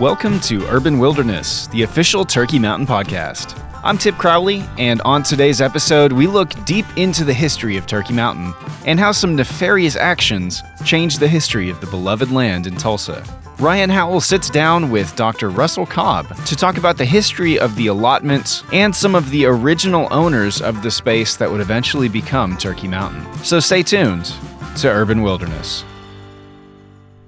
Welcome 0.00 0.40
to 0.40 0.66
Urban 0.68 0.98
Wilderness, 0.98 1.66
the 1.66 1.82
official 1.82 2.24
Turkey 2.24 2.58
Mountain 2.58 2.86
podcast. 2.86 3.62
I'm 3.84 3.98
Tip 3.98 4.14
Crowley, 4.14 4.64
and 4.78 5.02
on 5.02 5.22
today's 5.22 5.60
episode, 5.60 6.10
we 6.10 6.26
look 6.26 6.52
deep 6.64 6.86
into 6.96 7.22
the 7.22 7.34
history 7.34 7.76
of 7.76 7.86
Turkey 7.86 8.14
Mountain 8.14 8.54
and 8.86 8.98
how 8.98 9.12
some 9.12 9.36
nefarious 9.36 9.96
actions 9.96 10.62
changed 10.86 11.20
the 11.20 11.28
history 11.28 11.68
of 11.68 11.82
the 11.82 11.86
beloved 11.88 12.32
land 12.32 12.66
in 12.66 12.76
Tulsa. 12.76 13.22
Ryan 13.58 13.90
Howell 13.90 14.22
sits 14.22 14.48
down 14.48 14.90
with 14.90 15.14
Dr. 15.16 15.50
Russell 15.50 15.84
Cobb 15.84 16.34
to 16.46 16.56
talk 16.56 16.78
about 16.78 16.96
the 16.96 17.04
history 17.04 17.58
of 17.58 17.76
the 17.76 17.88
allotments 17.88 18.64
and 18.72 18.96
some 18.96 19.14
of 19.14 19.28
the 19.28 19.44
original 19.44 20.08
owners 20.10 20.62
of 20.62 20.82
the 20.82 20.90
space 20.90 21.36
that 21.36 21.50
would 21.50 21.60
eventually 21.60 22.08
become 22.08 22.56
Turkey 22.56 22.88
Mountain. 22.88 23.22
So 23.44 23.60
stay 23.60 23.82
tuned 23.82 24.32
to 24.78 24.88
Urban 24.88 25.20
Wilderness. 25.20 25.84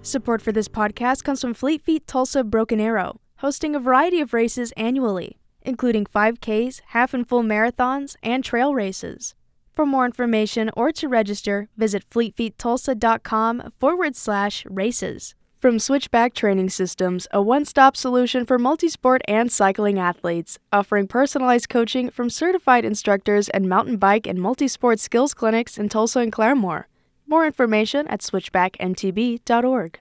Support 0.04 0.42
for 0.42 0.50
this 0.50 0.66
podcast 0.66 1.22
comes 1.22 1.40
from 1.40 1.54
Fleet 1.54 1.80
Feet 1.80 2.08
Tulsa 2.08 2.42
Broken 2.42 2.80
Arrow, 2.80 3.20
hosting 3.36 3.76
a 3.76 3.78
variety 3.78 4.20
of 4.20 4.34
races 4.34 4.72
annually, 4.76 5.38
including 5.62 6.06
5Ks, 6.06 6.80
half 6.88 7.14
and 7.14 7.28
full 7.28 7.44
marathons, 7.44 8.16
and 8.20 8.42
trail 8.42 8.74
races. 8.74 9.36
For 9.72 9.86
more 9.86 10.04
information 10.04 10.72
or 10.76 10.90
to 10.90 11.06
register, 11.06 11.68
visit 11.76 12.04
fleetfeettulsa.com 12.10 13.72
forward 13.78 14.16
slash 14.16 14.66
races. 14.68 15.36
From 15.60 15.78
Switchback 15.78 16.34
Training 16.34 16.70
Systems, 16.70 17.28
a 17.30 17.40
one 17.40 17.64
stop 17.64 17.96
solution 17.96 18.44
for 18.44 18.58
multisport 18.58 19.20
and 19.28 19.52
cycling 19.52 20.00
athletes, 20.00 20.58
offering 20.72 21.06
personalized 21.06 21.68
coaching 21.68 22.10
from 22.10 22.28
certified 22.28 22.84
instructors 22.84 23.48
and 23.50 23.68
mountain 23.68 23.98
bike 23.98 24.26
and 24.26 24.40
multisport 24.40 24.98
skills 24.98 25.32
clinics 25.32 25.78
in 25.78 25.88
Tulsa 25.88 26.18
and 26.18 26.32
Claremore. 26.32 26.86
More 27.32 27.46
information 27.46 28.06
at 28.08 28.20
switchbackmtb.org. 28.20 29.98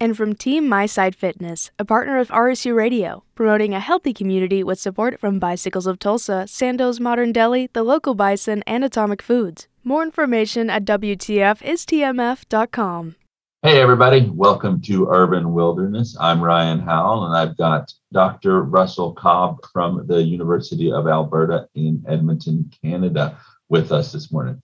And 0.00 0.16
from 0.16 0.34
Team 0.34 0.68
My 0.68 0.86
Side 0.86 1.14
Fitness, 1.14 1.70
a 1.78 1.84
partner 1.84 2.18
of 2.18 2.30
RSU 2.30 2.74
Radio, 2.74 3.22
promoting 3.36 3.72
a 3.72 3.78
healthy 3.78 4.12
community 4.12 4.64
with 4.64 4.80
support 4.80 5.20
from 5.20 5.38
Bicycles 5.38 5.86
of 5.86 6.00
Tulsa, 6.00 6.48
Sandoz 6.48 6.98
Modern 6.98 7.30
Deli, 7.30 7.70
The 7.74 7.84
Local 7.84 8.16
Bison, 8.16 8.64
and 8.66 8.82
Atomic 8.82 9.22
Foods. 9.22 9.68
More 9.84 10.02
information 10.02 10.68
at 10.68 10.84
WTFistMF.com. 10.84 13.14
Hey, 13.62 13.80
everybody. 13.80 14.28
Welcome 14.30 14.82
to 14.82 15.06
Urban 15.10 15.52
Wilderness. 15.52 16.16
I'm 16.18 16.42
Ryan 16.42 16.80
Howell, 16.80 17.26
and 17.26 17.36
I've 17.36 17.56
got 17.56 17.92
Dr. 18.12 18.62
Russell 18.62 19.12
Cobb 19.12 19.58
from 19.72 20.08
the 20.08 20.20
University 20.20 20.90
of 20.90 21.06
Alberta 21.06 21.68
in 21.76 22.02
Edmonton, 22.08 22.68
Canada, 22.82 23.38
with 23.68 23.92
us 23.92 24.10
this 24.10 24.32
morning. 24.32 24.60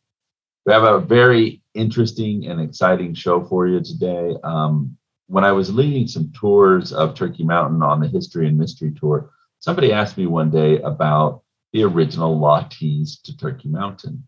We 0.66 0.72
have 0.72 0.82
a 0.82 0.98
very 0.98 1.59
interesting 1.74 2.46
and 2.46 2.60
exciting 2.60 3.14
show 3.14 3.44
for 3.44 3.66
you 3.66 3.80
today. 3.80 4.36
Um, 4.42 4.96
when 5.26 5.44
I 5.44 5.52
was 5.52 5.72
leading 5.72 6.08
some 6.08 6.32
tours 6.32 6.92
of 6.92 7.14
Turkey 7.14 7.44
Mountain 7.44 7.82
on 7.82 8.00
the 8.00 8.08
History 8.08 8.48
and 8.48 8.58
Mystery 8.58 8.92
Tour, 8.92 9.30
somebody 9.60 9.92
asked 9.92 10.18
me 10.18 10.26
one 10.26 10.50
day 10.50 10.80
about 10.80 11.42
the 11.72 11.84
original 11.84 12.38
allottees 12.38 13.22
to 13.22 13.36
Turkey 13.36 13.68
Mountain. 13.68 14.26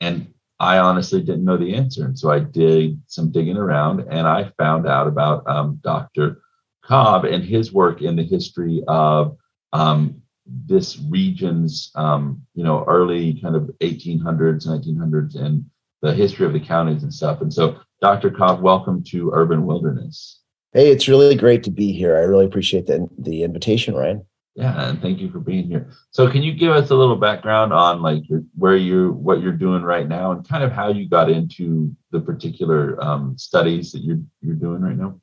And 0.00 0.34
I 0.60 0.78
honestly 0.78 1.20
didn't 1.20 1.44
know 1.44 1.56
the 1.56 1.74
answer. 1.74 2.04
And 2.04 2.18
so 2.18 2.30
I 2.30 2.40
did 2.40 3.00
some 3.06 3.32
digging 3.32 3.56
around 3.56 4.00
and 4.00 4.26
I 4.26 4.52
found 4.58 4.86
out 4.86 5.06
about 5.06 5.46
um, 5.46 5.80
Dr. 5.82 6.42
Cobb 6.82 7.24
and 7.24 7.42
his 7.42 7.72
work 7.72 8.02
in 8.02 8.16
the 8.16 8.22
history 8.22 8.82
of 8.86 9.36
um, 9.72 10.22
this 10.46 10.98
region's, 11.08 11.90
um, 11.94 12.42
you 12.54 12.62
know, 12.62 12.84
early 12.86 13.40
kind 13.40 13.56
of 13.56 13.70
1800s, 13.80 14.66
1900s, 14.66 15.36
and 15.36 15.64
the 16.04 16.12
history 16.12 16.44
of 16.44 16.52
the 16.52 16.60
counties 16.60 17.02
and 17.02 17.12
stuff. 17.12 17.40
And 17.40 17.52
so, 17.52 17.80
Dr. 18.02 18.30
Cobb, 18.30 18.60
welcome 18.60 19.02
to 19.04 19.30
Urban 19.32 19.64
Wilderness. 19.64 20.40
Hey, 20.74 20.90
it's 20.92 21.08
really 21.08 21.34
great 21.34 21.62
to 21.62 21.70
be 21.70 21.92
here. 21.92 22.14
I 22.16 22.20
really 22.20 22.44
appreciate 22.44 22.86
the, 22.86 23.08
the 23.18 23.42
invitation, 23.42 23.94
Ryan. 23.94 24.26
Yeah, 24.54 24.88
and 24.88 25.00
thank 25.00 25.18
you 25.18 25.30
for 25.30 25.40
being 25.40 25.66
here. 25.66 25.90
So, 26.10 26.30
can 26.30 26.42
you 26.42 26.52
give 26.52 26.72
us 26.72 26.90
a 26.90 26.94
little 26.94 27.16
background 27.16 27.72
on 27.72 28.02
like 28.02 28.28
your, 28.28 28.42
where 28.54 28.76
you 28.76 29.12
what 29.12 29.40
you're 29.40 29.52
doing 29.52 29.82
right 29.82 30.06
now, 30.06 30.32
and 30.32 30.46
kind 30.46 30.62
of 30.62 30.72
how 30.72 30.90
you 30.90 31.08
got 31.08 31.30
into 31.30 31.96
the 32.12 32.20
particular 32.20 33.02
um, 33.02 33.36
studies 33.38 33.90
that 33.92 34.04
you're 34.04 34.20
you're 34.42 34.54
doing 34.54 34.82
right 34.82 34.96
now? 34.96 35.18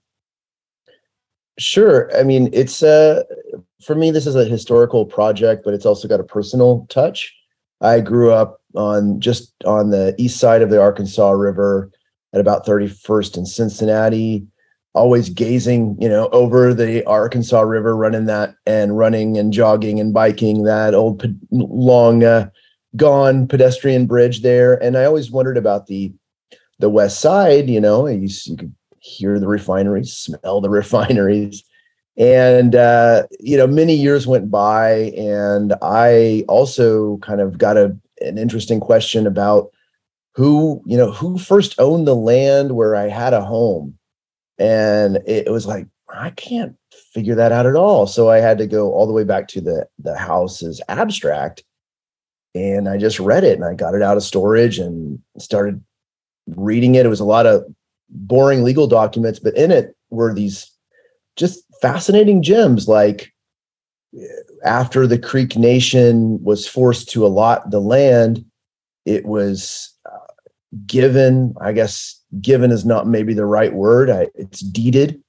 Sure. 1.59 2.09
I 2.17 2.23
mean, 2.23 2.49
it's 2.51 2.81
uh, 2.81 3.23
for 3.85 3.95
me, 3.95 4.09
this 4.09 4.25
is 4.25 4.35
a 4.35 4.45
historical 4.45 5.05
project, 5.05 5.63
but 5.63 5.75
it's 5.75 5.85
also 5.85 6.07
got 6.07 6.19
a 6.19 6.25
personal 6.25 6.87
touch. 6.89 7.33
I 7.79 7.99
grew 7.99 8.31
up 8.31 8.60
on 8.75 9.19
just 9.19 9.53
on 9.65 9.89
the 9.89 10.15
east 10.17 10.39
side 10.39 10.61
of 10.61 10.69
the 10.69 10.81
Arkansas 10.81 11.31
River 11.31 11.91
at 12.33 12.41
about 12.41 12.65
31st 12.65 13.37
and 13.37 13.47
Cincinnati, 13.47 14.45
always 14.93 15.29
gazing, 15.29 15.97
you 15.99 16.09
know, 16.09 16.27
over 16.29 16.73
the 16.73 17.05
Arkansas 17.05 17.61
River, 17.61 17.95
running 17.95 18.25
that 18.25 18.55
and 18.65 18.97
running 18.97 19.37
and 19.37 19.53
jogging 19.53 19.99
and 19.99 20.13
biking 20.13 20.63
that 20.63 20.93
old 20.93 21.25
long 21.51 22.23
uh, 22.23 22.49
gone 22.95 23.47
pedestrian 23.47 24.05
bridge 24.05 24.41
there. 24.41 24.81
And 24.83 24.97
I 24.97 25.05
always 25.05 25.31
wondered 25.31 25.57
about 25.57 25.87
the 25.87 26.13
the 26.79 26.89
west 26.89 27.21
side, 27.21 27.69
you 27.69 27.79
know, 27.79 28.07
you, 28.07 28.27
you 28.45 28.57
could 28.57 28.75
hear 28.99 29.39
the 29.39 29.47
refineries, 29.47 30.13
smell 30.13 30.61
the 30.61 30.69
refineries. 30.81 31.63
And 32.17 32.75
uh, 32.75 33.23
you 33.39 33.55
know, 33.55 33.67
many 33.67 33.95
years 33.95 34.27
went 34.27 34.51
by, 34.51 35.13
and 35.17 35.73
I 35.81 36.43
also 36.49 37.17
kind 37.17 37.39
of 37.39 37.57
got 37.57 37.77
a 37.77 37.97
an 38.21 38.37
interesting 38.37 38.79
question 38.79 39.27
about 39.27 39.71
who 40.33 40.81
you 40.85 40.97
know 40.97 41.11
who 41.11 41.37
first 41.37 41.75
owned 41.79 42.07
the 42.07 42.15
land 42.15 42.75
where 42.75 42.95
I 42.95 43.09
had 43.09 43.33
a 43.33 43.41
home, 43.41 43.97
and 44.57 45.17
it, 45.27 45.51
was 45.51 45.65
like 45.67 45.87
I 46.09 46.31
can't 46.31 46.75
figure 47.13 47.35
that 47.35 47.51
out 47.51 47.65
at 47.65 47.75
all. 47.75 48.07
So 48.07 48.29
I 48.29 48.37
had 48.37 48.57
to 48.59 48.67
go 48.67 48.93
all 48.93 49.07
the 49.07 49.13
way 49.13 49.23
back 49.23 49.47
to 49.49 49.61
the 49.61 49.87
the 49.99 50.17
house's 50.17 50.81
abstract, 50.87 51.63
and 52.55 52.87
I 52.87 52.97
just 52.97 53.19
read 53.19 53.43
it 53.43 53.55
and 53.55 53.65
I 53.65 53.73
got 53.73 53.95
it 53.95 54.01
out 54.01 54.17
of 54.17 54.23
storage 54.23 54.79
and 54.79 55.19
started 55.37 55.83
reading 56.47 56.95
it. 56.95 57.05
It 57.05 57.09
was 57.09 57.19
a 57.19 57.25
lot 57.25 57.45
of 57.45 57.63
boring 58.09 58.63
legal 58.63 58.87
documents, 58.87 59.39
but 59.39 59.55
in 59.55 59.71
it 59.71 59.95
were 60.09 60.33
these 60.33 60.71
just 61.35 61.63
fascinating 61.81 62.43
gems 62.43 62.87
like 62.87 63.30
after 64.65 65.07
the 65.07 65.19
Creek 65.19 65.55
Nation 65.55 66.41
was 66.43 66.67
forced 66.67 67.09
to 67.09 67.25
allot 67.25 67.71
the 67.71 67.79
land, 67.79 68.43
it 69.05 69.25
was 69.25 69.93
uh, 70.05 70.17
given, 70.85 71.55
I 71.61 71.71
guess, 71.71 72.19
given 72.41 72.71
is 72.71 72.85
not 72.85 73.07
maybe 73.07 73.33
the 73.33 73.45
right 73.45 73.73
word. 73.73 74.09
I, 74.09 74.27
it's 74.35 74.59
deeded 74.59 75.21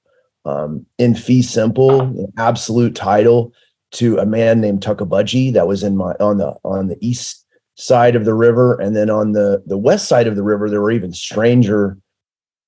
um, 0.45 0.85
in 0.97 1.15
fee 1.15 1.41
simple, 1.41 2.31
absolute 2.37 2.95
title 2.95 3.53
to 3.91 4.17
a 4.17 4.25
man 4.25 4.59
named 4.59 4.81
Tuckabudgie 4.81 5.53
that 5.53 5.67
was 5.67 5.83
in 5.83 5.95
my 5.95 6.13
on 6.19 6.37
the 6.37 6.55
on 6.63 6.87
the 6.87 6.97
east 6.99 7.45
side 7.75 8.15
of 8.15 8.25
the 8.25 8.33
river, 8.33 8.79
and 8.79 8.95
then 8.95 9.09
on 9.09 9.31
the 9.31 9.63
the 9.65 9.77
west 9.77 10.07
side 10.07 10.27
of 10.27 10.35
the 10.35 10.43
river, 10.43 10.69
there 10.69 10.81
were 10.81 10.91
even 10.91 11.13
stranger 11.13 11.97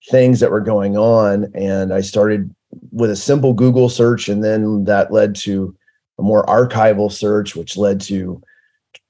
things 0.09 0.39
that 0.39 0.51
were 0.51 0.61
going 0.61 0.97
on. 0.97 1.51
And 1.55 1.93
I 1.93 2.01
started 2.01 2.53
with 2.91 3.09
a 3.09 3.15
simple 3.15 3.53
Google 3.53 3.89
search, 3.89 4.29
and 4.29 4.43
then 4.43 4.85
that 4.85 5.11
led 5.11 5.35
to 5.37 5.75
a 6.19 6.21
more 6.21 6.45
archival 6.45 7.11
search, 7.11 7.55
which 7.55 7.77
led 7.77 8.01
to 8.01 8.41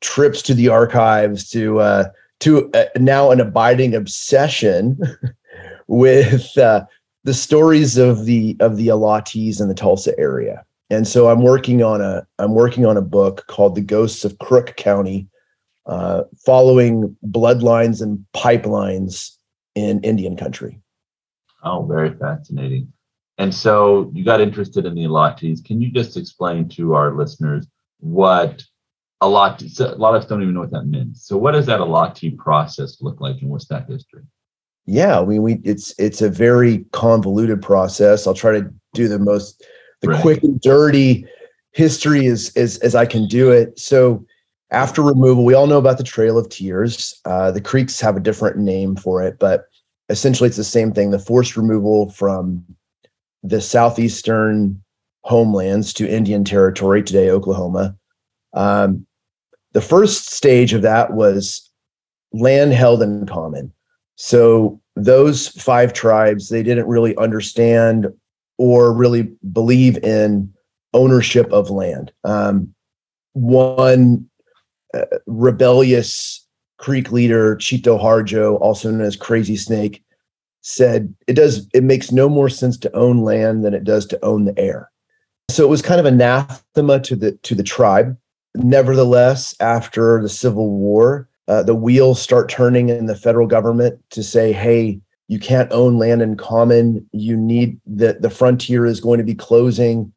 trips 0.02 0.42
to 0.44 0.54
the 0.54 0.70
archives, 0.70 1.50
to 1.52 1.80
uh, 1.80 2.10
to 2.42 2.72
uh, 2.74 2.86
now 2.98 3.32
an 3.32 3.40
abiding 3.40 3.96
obsession 3.96 5.00
with 5.88 6.58
uh, 6.58 6.86
the 7.24 7.34
stories 7.34 7.98
of 7.98 8.26
the 8.26 8.56
of 8.60 8.78
the 8.78 8.88
allottees 8.88 9.62
in 9.62 9.68
the 9.68 9.74
Tulsa 9.74 10.18
area. 10.20 10.66
And 10.90 11.08
so 11.08 11.30
I'm 11.30 11.42
working 11.42 11.84
on 11.84 12.02
a 12.02 12.26
I'm 12.40 12.54
working 12.54 12.86
on 12.86 12.98
a 12.98 13.02
book 13.02 13.46
called 13.48 13.76
The 13.76 13.82
Ghosts 13.82 14.26
of 14.26 14.38
Crook 14.40 14.76
County, 14.78 15.28
uh, 15.86 16.24
following 16.46 17.16
bloodlines 17.26 18.02
and 18.02 18.26
pipelines 18.36 19.32
in 19.74 20.02
Indian 20.02 20.38
country. 20.38 20.80
Oh, 21.64 21.84
very 21.86 22.14
fascinating. 22.16 22.94
And 23.38 23.54
so 23.54 24.12
you 24.14 24.24
got 24.24 24.42
interested 24.42 24.86
in 24.86 24.96
the 24.96 25.04
allottees. 25.04 25.64
Can 25.64 25.82
you 25.82 25.92
just 25.92 26.16
explain 26.16 26.70
to 26.70 26.94
our 26.94 27.14
listeners 27.14 27.68
what 28.00 28.64
a 29.22 29.28
lot 29.28 29.62
so 29.62 29.94
a 29.94 29.96
lot 29.96 30.16
of 30.16 30.24
us 30.24 30.28
don't 30.28 30.42
even 30.42 30.54
know 30.54 30.62
what 30.62 30.72
that 30.72 30.86
means. 30.86 31.26
So 31.26 31.38
what 31.38 31.52
does 31.52 31.66
that 31.66 31.80
allottee 31.80 32.38
process 32.38 33.02
look 33.02 33.22
like 33.22 33.42
and 33.42 33.50
what's 33.50 33.68
that 33.68 33.90
history? 33.90 34.24
Yeah, 34.86 35.20
I 35.20 35.26
mean 35.26 35.42
we 35.42 35.56
it's 35.64 35.94
it's 35.98 36.22
a 36.22 36.30
very 36.30 36.86
convoluted 36.92 37.62
process. 37.62 38.28
I'll 38.28 38.34
try 38.34 38.60
to 38.60 38.72
do 38.94 39.08
the 39.08 39.20
most 39.20 39.66
the 40.02 40.10
right. 40.10 40.22
quick 40.22 40.44
and 40.44 40.60
dirty 40.62 41.26
history 41.72 42.28
as, 42.28 42.52
as 42.56 42.78
as 42.80 42.94
I 42.94 43.06
can 43.06 43.28
do 43.28 43.52
it. 43.52 43.80
So 43.80 44.26
after 44.72 45.02
removal, 45.02 45.46
we 45.46 45.54
all 45.54 45.68
know 45.68 45.78
about 45.78 45.98
the 45.98 46.04
Trail 46.04 46.38
of 46.38 46.50
Tears. 46.50 47.20
Uh, 47.26 47.52
the 47.52 47.62
creeks 47.62 48.00
have 48.02 48.18
a 48.18 48.20
different 48.20 48.58
name 48.58 48.96
for 48.96 49.24
it, 49.24 49.40
but 49.40 49.66
essentially 50.10 50.48
it's 50.48 50.58
the 50.58 50.64
same 50.64 50.92
thing 50.92 51.12
the 51.12 51.20
forced 51.20 51.56
removal 51.58 52.10
from 52.10 52.64
the 53.48 53.62
southeastern 53.62 54.82
homelands 55.24 55.94
to 55.94 56.10
indian 56.10 56.44
territory 56.44 57.04
today 57.04 57.30
oklahoma 57.30 57.96
um, 58.54 59.06
the 59.74 59.82
first 59.82 60.32
stage 60.32 60.74
of 60.74 60.82
that 60.82 61.14
was 61.14 61.70
land 62.32 62.74
held 62.74 63.02
in 63.02 63.26
common 63.26 63.72
so 64.16 64.80
those 64.96 65.50
five 65.50 65.94
tribes 65.94 66.50
they 66.50 66.64
didn't 66.64 66.88
really 66.88 67.16
understand 67.18 68.08
or 68.58 68.94
really 68.94 69.24
believe 69.52 69.98
in 69.98 70.54
ownership 70.94 71.52
of 71.52 71.70
land. 71.70 72.12
Um, 72.24 72.74
one 73.34 74.30
uh, 74.94 75.06
rebellious 75.28 76.42
Creek 76.78 77.12
leader, 77.12 77.56
Chito 77.58 78.02
Harjo, 78.02 78.60
also 78.60 78.92
known 78.92 79.02
as 79.02 79.16
Crazy 79.16 79.58
Snake, 79.58 80.04
said 80.68 81.14
it 81.28 81.34
does 81.34 81.68
it 81.76 81.84
makes 81.84 82.12
no 82.12 82.28
more 82.28 82.50
sense 82.50 82.76
to 82.76 82.96
own 82.96 83.22
land 83.22 83.64
than 83.64 83.76
it 83.76 83.84
does 83.84 84.04
to 84.08 84.26
own 84.26 84.46
the 84.46 84.60
air. 84.60 84.90
So 85.52 85.64
it 85.64 85.70
was 85.70 85.84
kind 85.84 86.00
of 86.00 86.08
anathema 86.08 87.00
to 87.02 87.16
the 87.16 87.34
to 87.44 87.54
the 87.54 87.64
tribe. 87.64 88.18
Nevertheless, 88.56 89.54
after 89.60 90.22
the 90.24 90.30
Civil 90.30 90.72
War, 90.72 91.30
uh, 91.48 91.62
the 91.62 91.76
wheels 91.76 92.20
start 92.20 92.50
turning 92.50 92.90
in 92.90 93.06
the 93.06 93.16
federal 93.16 93.46
government 93.46 94.00
to 94.10 94.24
say, 94.24 94.52
"Hey, 94.52 95.00
you 95.28 95.38
can't 95.38 95.72
own 95.72 96.00
land 96.00 96.24
in 96.24 96.36
common. 96.36 97.08
You 97.12 97.38
need 97.38 97.80
that 97.86 98.24
the 98.24 98.32
frontier 98.32 98.88
is 98.88 99.00
going 99.00 99.20
to 99.20 99.24
be 99.24 99.36
closing. 99.36 100.12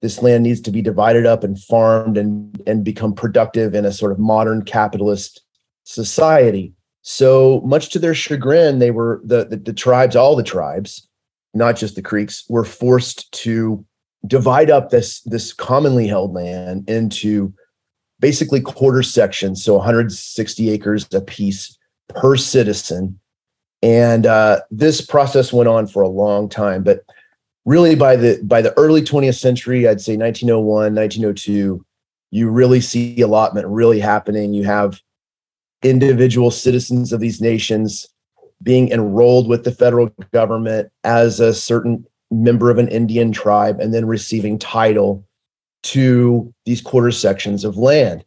This 0.00 0.22
land 0.22 0.44
needs 0.44 0.60
to 0.60 0.70
be 0.70 0.80
divided 0.80 1.26
up 1.26 1.42
and 1.42 1.58
farmed 1.58 2.16
and 2.16 2.62
and 2.68 2.84
become 2.84 3.14
productive 3.14 3.74
in 3.74 3.84
a 3.84 3.92
sort 3.92 4.12
of 4.12 4.20
modern 4.20 4.62
capitalist 4.62 5.42
society." 5.82 6.72
So 7.10 7.62
much 7.64 7.88
to 7.92 7.98
their 7.98 8.12
chagrin, 8.12 8.80
they 8.80 8.90
were 8.90 9.22
the, 9.24 9.46
the, 9.46 9.56
the 9.56 9.72
tribes, 9.72 10.14
all 10.14 10.36
the 10.36 10.42
tribes, 10.42 11.08
not 11.54 11.74
just 11.74 11.94
the 11.94 12.02
Creeks, 12.02 12.44
were 12.50 12.66
forced 12.66 13.32
to 13.32 13.82
divide 14.26 14.68
up 14.68 14.90
this 14.90 15.22
this 15.22 15.54
commonly 15.54 16.06
held 16.06 16.34
land 16.34 16.86
into 16.86 17.54
basically 18.20 18.60
quarter 18.60 19.02
sections, 19.02 19.64
so 19.64 19.72
160 19.76 20.68
acres 20.68 21.08
a 21.14 21.22
piece 21.22 21.78
per 22.08 22.36
citizen. 22.36 23.18
And 23.80 24.26
uh, 24.26 24.60
this 24.70 25.00
process 25.00 25.50
went 25.50 25.70
on 25.70 25.86
for 25.86 26.02
a 26.02 26.08
long 26.08 26.46
time, 26.46 26.82
but 26.82 27.06
really 27.64 27.94
by 27.94 28.16
the 28.16 28.38
by 28.42 28.60
the 28.60 28.76
early 28.76 29.00
20th 29.00 29.38
century, 29.38 29.88
I'd 29.88 30.02
say 30.02 30.18
1901, 30.18 30.94
1902, 30.94 31.82
you 32.32 32.50
really 32.50 32.82
see 32.82 33.18
allotment 33.22 33.66
really 33.66 33.98
happening. 33.98 34.52
You 34.52 34.64
have 34.64 35.00
individual 35.82 36.50
citizens 36.50 37.12
of 37.12 37.20
these 37.20 37.40
nations 37.40 38.06
being 38.62 38.90
enrolled 38.90 39.48
with 39.48 39.64
the 39.64 39.72
federal 39.72 40.08
government 40.32 40.90
as 41.04 41.40
a 41.40 41.54
certain 41.54 42.04
member 42.30 42.70
of 42.70 42.78
an 42.78 42.88
Indian 42.88 43.32
tribe 43.32 43.80
and 43.80 43.94
then 43.94 44.06
receiving 44.06 44.58
title 44.58 45.24
to 45.82 46.52
these 46.64 46.80
quarter 46.80 47.10
sections 47.10 47.64
of 47.64 47.76
land. 47.76 48.24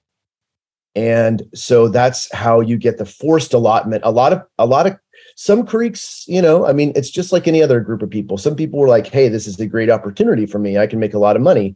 And 0.95 1.43
so 1.53 1.87
that's 1.87 2.33
how 2.33 2.59
you 2.59 2.77
get 2.77 2.97
the 2.97 3.05
forced 3.05 3.53
allotment. 3.53 4.03
A 4.05 4.11
lot 4.11 4.33
of 4.33 4.43
a 4.57 4.65
lot 4.65 4.87
of 4.87 4.97
some 5.35 5.65
creeks, 5.65 6.25
you 6.27 6.41
know, 6.41 6.65
I 6.65 6.73
mean, 6.73 6.91
it's 6.95 7.09
just 7.09 7.31
like 7.31 7.47
any 7.47 7.63
other 7.63 7.79
group 7.79 8.01
of 8.01 8.09
people. 8.09 8.37
Some 8.37 8.55
people 8.55 8.79
were 8.79 8.87
like, 8.87 9.07
hey, 9.07 9.27
this 9.27 9.47
is 9.47 9.59
a 9.59 9.65
great 9.65 9.89
opportunity 9.89 10.45
for 10.45 10.59
me. 10.59 10.77
I 10.77 10.87
can 10.87 10.99
make 10.99 11.13
a 11.13 11.19
lot 11.19 11.35
of 11.35 11.41
money. 11.41 11.75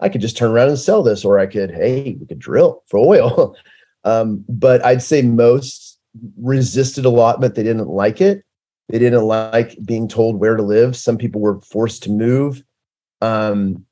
I 0.00 0.08
could 0.08 0.20
just 0.20 0.36
turn 0.36 0.50
around 0.50 0.68
and 0.68 0.78
sell 0.78 1.02
this, 1.02 1.24
or 1.24 1.38
I 1.38 1.46
could, 1.46 1.70
hey, 1.70 2.16
we 2.20 2.26
could 2.26 2.38
drill 2.38 2.82
for 2.86 2.98
oil. 2.98 3.56
Um, 4.06 4.44
but 4.48 4.84
I'd 4.84 5.02
say 5.02 5.20
most 5.20 5.98
resisted 6.38 7.04
allotment. 7.04 7.56
They 7.56 7.64
didn't 7.64 7.88
like 7.88 8.20
it. 8.20 8.44
They 8.88 9.00
didn't 9.00 9.24
like 9.24 9.76
being 9.84 10.06
told 10.06 10.38
where 10.38 10.56
to 10.56 10.62
live. 10.62 10.96
Some 10.96 11.18
people 11.18 11.40
were 11.40 11.60
forced 11.60 12.04
to 12.04 12.10
move. 12.10 12.62
Um, 13.20 13.84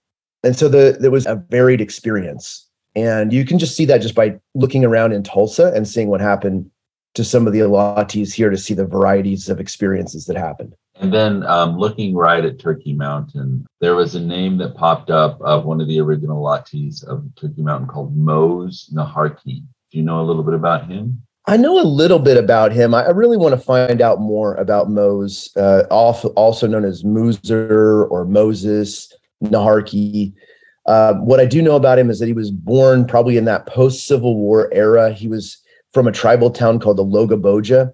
and 0.45 0.57
so 0.57 0.69
the, 0.69 0.97
there 1.01 1.11
was 1.11 1.27
a 1.27 1.43
varied 1.49 1.81
experience. 1.81 2.69
And 2.95 3.33
you 3.33 3.45
can 3.45 3.59
just 3.59 3.77
see 3.77 3.85
that 3.87 4.03
just 4.03 4.15
by 4.15 4.39
looking 4.55 4.85
around 4.85 5.13
in 5.13 5.25
Tulsa 5.25 5.73
and 5.75 5.89
seeing 5.89 6.09
what 6.09 6.21
happened 6.21 6.71
to 7.15 7.25
some 7.25 7.47
of 7.47 7.53
the 7.53 7.61
allottees 7.61 8.33
here 8.33 8.51
to 8.51 8.57
see 8.57 8.75
the 8.75 8.87
varieties 8.87 9.49
of 9.49 9.59
experiences 9.59 10.27
that 10.27 10.37
happened. 10.37 10.77
And 11.01 11.13
then 11.13 11.45
um, 11.47 11.77
looking 11.77 12.15
right 12.15 12.45
at 12.45 12.61
Turkey 12.61 12.93
Mountain, 12.93 13.67
there 13.81 13.97
was 13.97 14.15
a 14.15 14.21
name 14.21 14.59
that 14.59 14.77
popped 14.77 15.11
up 15.11 15.41
of 15.41 15.65
one 15.65 15.81
of 15.81 15.89
the 15.89 16.01
original 16.01 16.41
allottees 16.41 17.05
of 17.05 17.25
Turkey 17.35 17.63
Mountain 17.63 17.89
called 17.89 18.17
Mose 18.17 18.89
Naharkey. 18.95 19.65
Do 19.95 20.01
you 20.01 20.05
know 20.05 20.21
a 20.21 20.27
little 20.27 20.43
bit 20.43 20.55
about 20.55 20.91
him? 20.91 21.23
I 21.47 21.57
know 21.57 21.81
a 21.81 21.87
little 21.87 22.19
bit 22.19 22.37
about 22.37 22.73
him. 22.73 22.95
I 22.95 23.11
really 23.11 23.37
want 23.37 23.55
to 23.55 23.61
find 23.61 24.03
out 24.03 24.19
more 24.19 24.57
about 24.57 24.91
Mose, 24.91 25.57
uh, 25.57 25.85
also 25.89 26.67
known 26.67 26.85
as 26.85 27.05
Muser 27.05 28.07
or 28.07 28.25
Moses 28.25 29.13
Naharki. 29.45 30.35
Uh, 30.87 31.15
what 31.15 31.39
I 31.39 31.47
do 31.47 31.63
know 31.63 31.77
about 31.77 32.01
him 32.01 32.11
is 32.11 32.19
that 32.19 32.27
he 32.27 32.33
was 32.33 32.51
born 32.51 33.07
probably 33.07 33.37
in 33.37 33.45
that 33.45 33.67
post 33.67 34.09
Civil 34.09 34.35
War 34.35 34.69
era. 34.75 35.13
He 35.13 35.29
was 35.29 35.63
from 35.93 36.09
a 36.09 36.13
tribal 36.13 36.51
town 36.51 36.81
called 36.81 36.97
the 36.97 37.05
Lochapoka. 37.05 37.93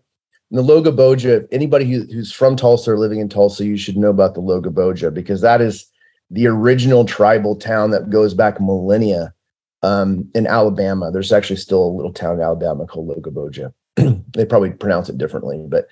And 0.50 0.58
the 0.58 0.62
Lochapoka, 0.62 1.46
anybody 1.52 1.84
who, 1.84 2.06
who's 2.10 2.32
from 2.32 2.56
Tulsa 2.56 2.92
or 2.92 2.98
living 2.98 3.20
in 3.20 3.28
Tulsa, 3.28 3.66
you 3.66 3.76
should 3.76 3.98
know 3.98 4.08
about 4.08 4.32
the 4.32 4.40
Lochapoka 4.40 5.12
because 5.12 5.42
that 5.42 5.60
is 5.60 5.84
the 6.30 6.46
original 6.46 7.04
tribal 7.04 7.56
town 7.56 7.90
that 7.90 8.08
goes 8.08 8.32
back 8.32 8.58
millennia 8.58 9.34
um, 9.82 10.28
in 10.34 10.46
Alabama. 10.46 11.10
There's 11.10 11.32
actually 11.32 11.56
still 11.56 11.84
a 11.84 11.96
little 11.96 12.12
town 12.12 12.36
in 12.36 12.42
Alabama 12.42 12.86
called 12.86 13.08
Lochapoka. 13.08 13.72
they 14.34 14.44
probably 14.44 14.70
pronounce 14.70 15.08
it 15.08 15.18
differently, 15.18 15.64
but 15.68 15.86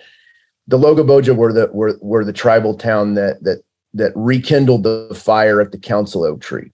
the 0.67 0.79
Lochapoka 0.79 1.35
were 1.35 1.53
the 1.53 1.69
were, 1.73 1.99
were 2.01 2.25
the 2.25 2.33
tribal 2.33 2.77
town 2.77 3.15
that 3.15 3.43
that 3.43 3.63
that 3.95 4.13
rekindled 4.15 4.83
the 4.83 5.15
fire 5.15 5.61
at 5.61 5.73
the 5.73 5.79
council 5.79 6.25
oak 6.25 6.41
tree. 6.41 6.71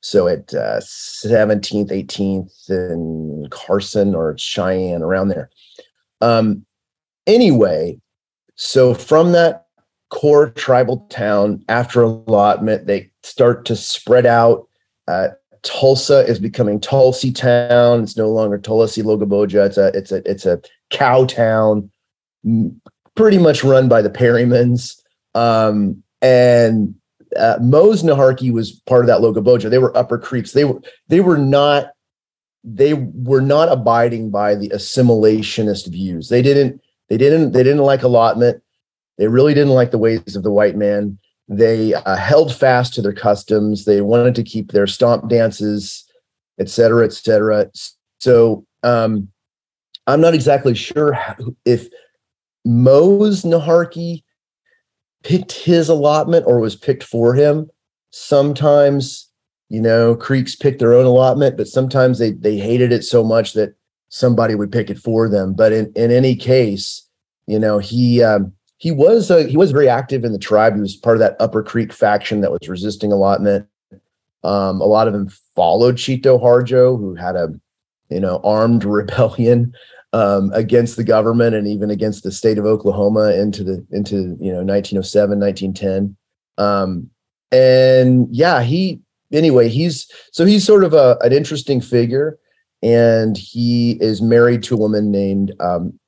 So 0.00 0.28
at 0.28 0.54
uh, 0.54 0.80
17th, 0.80 1.90
18th, 1.90 2.68
and 2.68 3.50
Carson 3.50 4.14
or 4.14 4.36
Cheyenne 4.38 5.02
around 5.02 5.28
there. 5.28 5.50
Um, 6.20 6.64
anyway, 7.26 8.00
so 8.54 8.94
from 8.94 9.32
that 9.32 9.66
core 10.10 10.50
tribal 10.50 11.06
town, 11.10 11.64
after 11.68 12.02
allotment, 12.02 12.86
they 12.86 13.10
start 13.22 13.64
to 13.66 13.76
spread 13.76 14.26
out. 14.26 14.68
Uh, 15.08 15.28
Tulsa 15.62 16.26
is 16.26 16.38
becoming 16.38 16.80
Tulsi 16.80 17.32
Town. 17.32 18.02
It's 18.02 18.16
no 18.16 18.28
longer 18.28 18.58
Tulsi 18.58 19.02
Lochapoka. 19.02 19.66
It's 19.66 19.78
a 19.78 19.86
it's 19.88 20.12
a 20.12 20.30
it's 20.30 20.46
a 20.46 20.60
cow 20.90 21.24
town, 21.24 21.90
pretty 23.14 23.38
much 23.38 23.64
run 23.64 23.88
by 23.88 24.02
the 24.02 24.10
Perrymans. 24.10 25.00
Um, 25.34 26.02
and 26.22 26.94
uh, 27.36 27.58
Mose 27.60 28.02
Naharkey 28.02 28.52
was 28.52 28.72
part 28.86 29.02
of 29.02 29.06
that 29.08 29.20
Lochapoka. 29.20 29.70
They 29.70 29.78
were 29.78 29.96
Upper 29.96 30.18
Creeks. 30.18 30.52
They 30.52 30.64
were 30.64 30.80
they 31.08 31.20
were 31.20 31.38
not 31.38 31.92
they 32.64 32.94
were 32.94 33.40
not 33.40 33.70
abiding 33.70 34.30
by 34.30 34.54
the 34.54 34.68
assimilationist 34.70 35.88
views. 35.88 36.28
They 36.28 36.42
didn't 36.42 36.80
they 37.08 37.16
didn't 37.16 37.52
they 37.52 37.62
didn't 37.62 37.82
like 37.82 38.02
allotment. 38.02 38.62
They 39.16 39.28
really 39.28 39.54
didn't 39.54 39.74
like 39.74 39.90
the 39.90 39.98
ways 39.98 40.36
of 40.36 40.42
the 40.42 40.50
white 40.50 40.76
man. 40.76 41.18
They 41.48 41.94
uh, 41.94 42.16
held 42.16 42.54
fast 42.54 42.94
to 42.94 43.02
their 43.02 43.14
customs. 43.14 43.84
They 43.84 44.00
wanted 44.02 44.34
to 44.34 44.42
keep 44.42 44.72
their 44.72 44.86
stomp 44.86 45.28
dances, 45.28 46.04
et 46.60 46.68
cetera, 46.68 47.04
et 47.04 47.12
cetera. 47.12 47.70
So 48.20 48.66
um, 48.82 49.28
I'm 50.06 50.20
not 50.20 50.34
exactly 50.34 50.74
sure 50.74 51.12
how, 51.12 51.36
if 51.64 51.88
Mose 52.64 53.42
Naharkey 53.42 54.24
picked 55.22 55.52
his 55.52 55.88
allotment 55.88 56.44
or 56.46 56.60
was 56.60 56.76
picked 56.76 57.02
for 57.02 57.34
him. 57.34 57.68
Sometimes, 58.10 59.28
you 59.68 59.80
know, 59.80 60.14
Creeks 60.14 60.54
pick 60.54 60.78
their 60.78 60.94
own 60.94 61.04
allotment, 61.04 61.56
but 61.56 61.68
sometimes 61.68 62.18
they 62.18 62.32
they 62.32 62.58
hated 62.58 62.92
it 62.92 63.04
so 63.04 63.24
much 63.24 63.52
that 63.54 63.74
somebody 64.08 64.54
would 64.54 64.72
pick 64.72 64.90
it 64.90 64.98
for 64.98 65.28
them. 65.28 65.54
But 65.54 65.72
in 65.72 65.92
in 65.94 66.10
any 66.10 66.36
case, 66.36 67.06
you 67.46 67.58
know, 67.58 67.78
he 67.78 68.22
um, 68.22 68.52
he 68.78 68.92
was 68.92 69.30
uh, 69.30 69.44
he 69.44 69.56
was 69.56 69.72
very 69.72 69.88
active 69.88 70.24
in 70.24 70.32
the 70.32 70.38
tribe. 70.38 70.74
He 70.74 70.80
was 70.80 70.96
part 70.96 71.16
of 71.16 71.20
that 71.20 71.36
Upper 71.40 71.62
Creek 71.62 71.92
faction 71.92 72.40
that 72.40 72.52
was 72.52 72.68
resisting 72.68 73.12
allotment. 73.12 73.66
Um, 74.44 74.80
a 74.80 74.86
lot 74.86 75.08
of 75.08 75.12
them 75.12 75.28
followed 75.56 75.96
Chito 75.96 76.40
Harjo, 76.40 76.96
who 76.96 77.14
had 77.14 77.36
a 77.36 77.48
you 78.08 78.20
know 78.20 78.40
armed 78.44 78.84
rebellion 78.98 79.74
um, 80.12 80.50
against 80.54 80.96
the 80.96 81.04
government 81.04 81.54
and 81.54 81.66
even 81.66 81.90
against 81.90 82.22
the 82.22 82.32
state 82.32 82.56
of 82.56 82.66
Oklahoma 82.66 83.32
into 83.32 83.64
the 83.64 83.84
into 83.90 84.36
you 84.40 84.52
know 84.52 84.62
1907 84.62 85.38
1910 85.38 86.16
um, 86.56 87.10
and 87.52 88.26
yeah 88.30 88.62
he 88.62 89.00
anyway 89.32 89.68
he's 89.68 90.10
so 90.32 90.46
he's 90.46 90.64
sort 90.64 90.84
of 90.84 90.94
a, 90.94 91.18
an 91.20 91.32
interesting 91.32 91.80
figure 91.80 92.38
and 92.82 93.36
he 93.36 93.98
is 94.00 94.22
married 94.22 94.62
to 94.62 94.74
a 94.74 94.78
woman 94.78 95.10
named 95.10 95.52
um, 95.60 95.98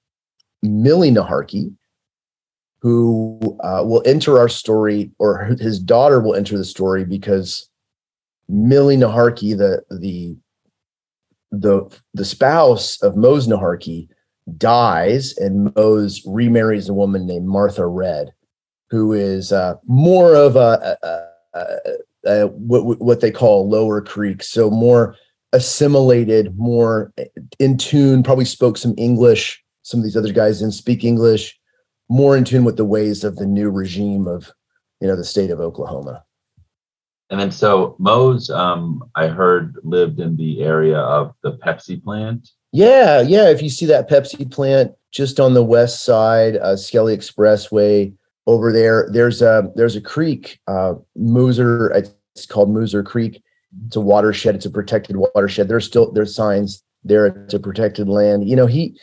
Millie 0.63 1.11
Naharkey 1.11 1.75
who 2.81 3.59
uh, 3.63 3.83
will 3.85 4.03
enter 4.07 4.39
our 4.39 4.49
story, 4.49 5.11
or 5.19 5.45
his 5.61 5.79
daughter 5.79 6.21
will 6.21 6.35
enter 6.35 6.57
the 6.57 6.65
story 6.65 7.05
because 7.05 7.69
Millie 8.49 8.97
Naharkey, 8.97 9.57
the 9.57 9.83
the 9.91 10.37
the 11.53 11.95
the 12.15 12.25
spouse 12.25 13.01
of 13.03 13.17
Mose 13.17 13.47
Naharkey, 13.47 14.09
dies, 14.57 15.37
and 15.37 15.75
Mose 15.77 16.23
remarries 16.27 16.89
a 16.89 16.95
woman 16.95 17.27
named 17.27 17.47
Martha 17.47 17.87
Red, 17.87 18.33
who 18.89 19.13
is 19.13 19.53
uh, 19.53 19.75
more 19.87 20.35
of 20.35 20.57
a, 20.57 20.97
a, 21.03 21.59
a, 21.59 21.77
a, 22.25 22.47
what 22.47 22.99
what 22.99 23.21
they 23.21 23.31
call 23.31 23.69
lower 23.69 24.01
creek, 24.01 24.43
so 24.43 24.71
more 24.71 25.17
assimilated, 25.53 26.57
more 26.57 27.13
in 27.59 27.77
tune. 27.77 28.23
Probably 28.23 28.47
spoke 28.47 28.79
some 28.79 28.95
English. 28.97 29.63
Some 29.83 30.01
of 30.01 30.05
these 30.05 30.17
other 30.17 30.33
guys 30.33 30.61
didn't 30.61 30.75
speak 30.75 31.05
English 31.05 31.60
more 32.11 32.37
in 32.37 32.45
tune 32.45 32.65
with 32.65 32.77
the 32.77 32.85
ways 32.85 33.25
of 33.25 33.37
the 33.37 33.47
new 33.47 33.71
regime 33.71 34.27
of 34.27 34.53
you 35.01 35.09
know, 35.09 35.17
the 35.17 35.25
state 35.25 35.51
of 35.51 35.61
Oklahoma. 35.61 36.25
And 37.31 37.41
then 37.41 37.51
so 37.51 37.97
Mose, 37.99 38.51
um, 38.51 39.09
I 39.15 39.29
heard 39.29 39.77
lived 39.83 40.21
in 40.21 40.37
the 40.37 40.63
area 40.63 40.99
of 40.99 41.33
the 41.43 41.53
Pepsi 41.53 42.03
plant. 42.03 42.51
Yeah, 42.73 43.21
yeah. 43.21 43.49
If 43.49 43.63
you 43.63 43.69
see 43.69 43.87
that 43.87 44.09
Pepsi 44.09 44.51
plant 44.51 44.93
just 45.11 45.41
on 45.41 45.55
the 45.55 45.65
west 45.65 46.05
side, 46.05 46.57
uh, 46.57 46.77
Skelly 46.77 47.17
Expressway 47.17 48.13
over 48.47 48.73
there, 48.73 49.09
there's 49.13 49.43
a 49.43 49.71
there's 49.77 49.97
a 49.97 50.01
creek, 50.01 50.59
uh, 50.67 50.95
Mooser. 51.17 51.95
It's 52.35 52.47
called 52.47 52.69
Mooser 52.69 53.05
Creek. 53.05 53.43
It's 53.87 53.97
a 53.97 54.01
watershed. 54.01 54.57
It's 54.57 54.67
a 54.67 54.71
protected 54.71 55.17
watershed. 55.17 55.69
There's 55.69 55.87
still 55.87 56.11
there's 56.13 56.35
signs 56.35 56.83
there. 57.05 57.27
It's 57.27 57.55
a 57.55 57.61
protected 57.61 58.09
land. 58.09 58.49
You 58.49 58.57
know, 58.57 58.67
he 58.67 58.99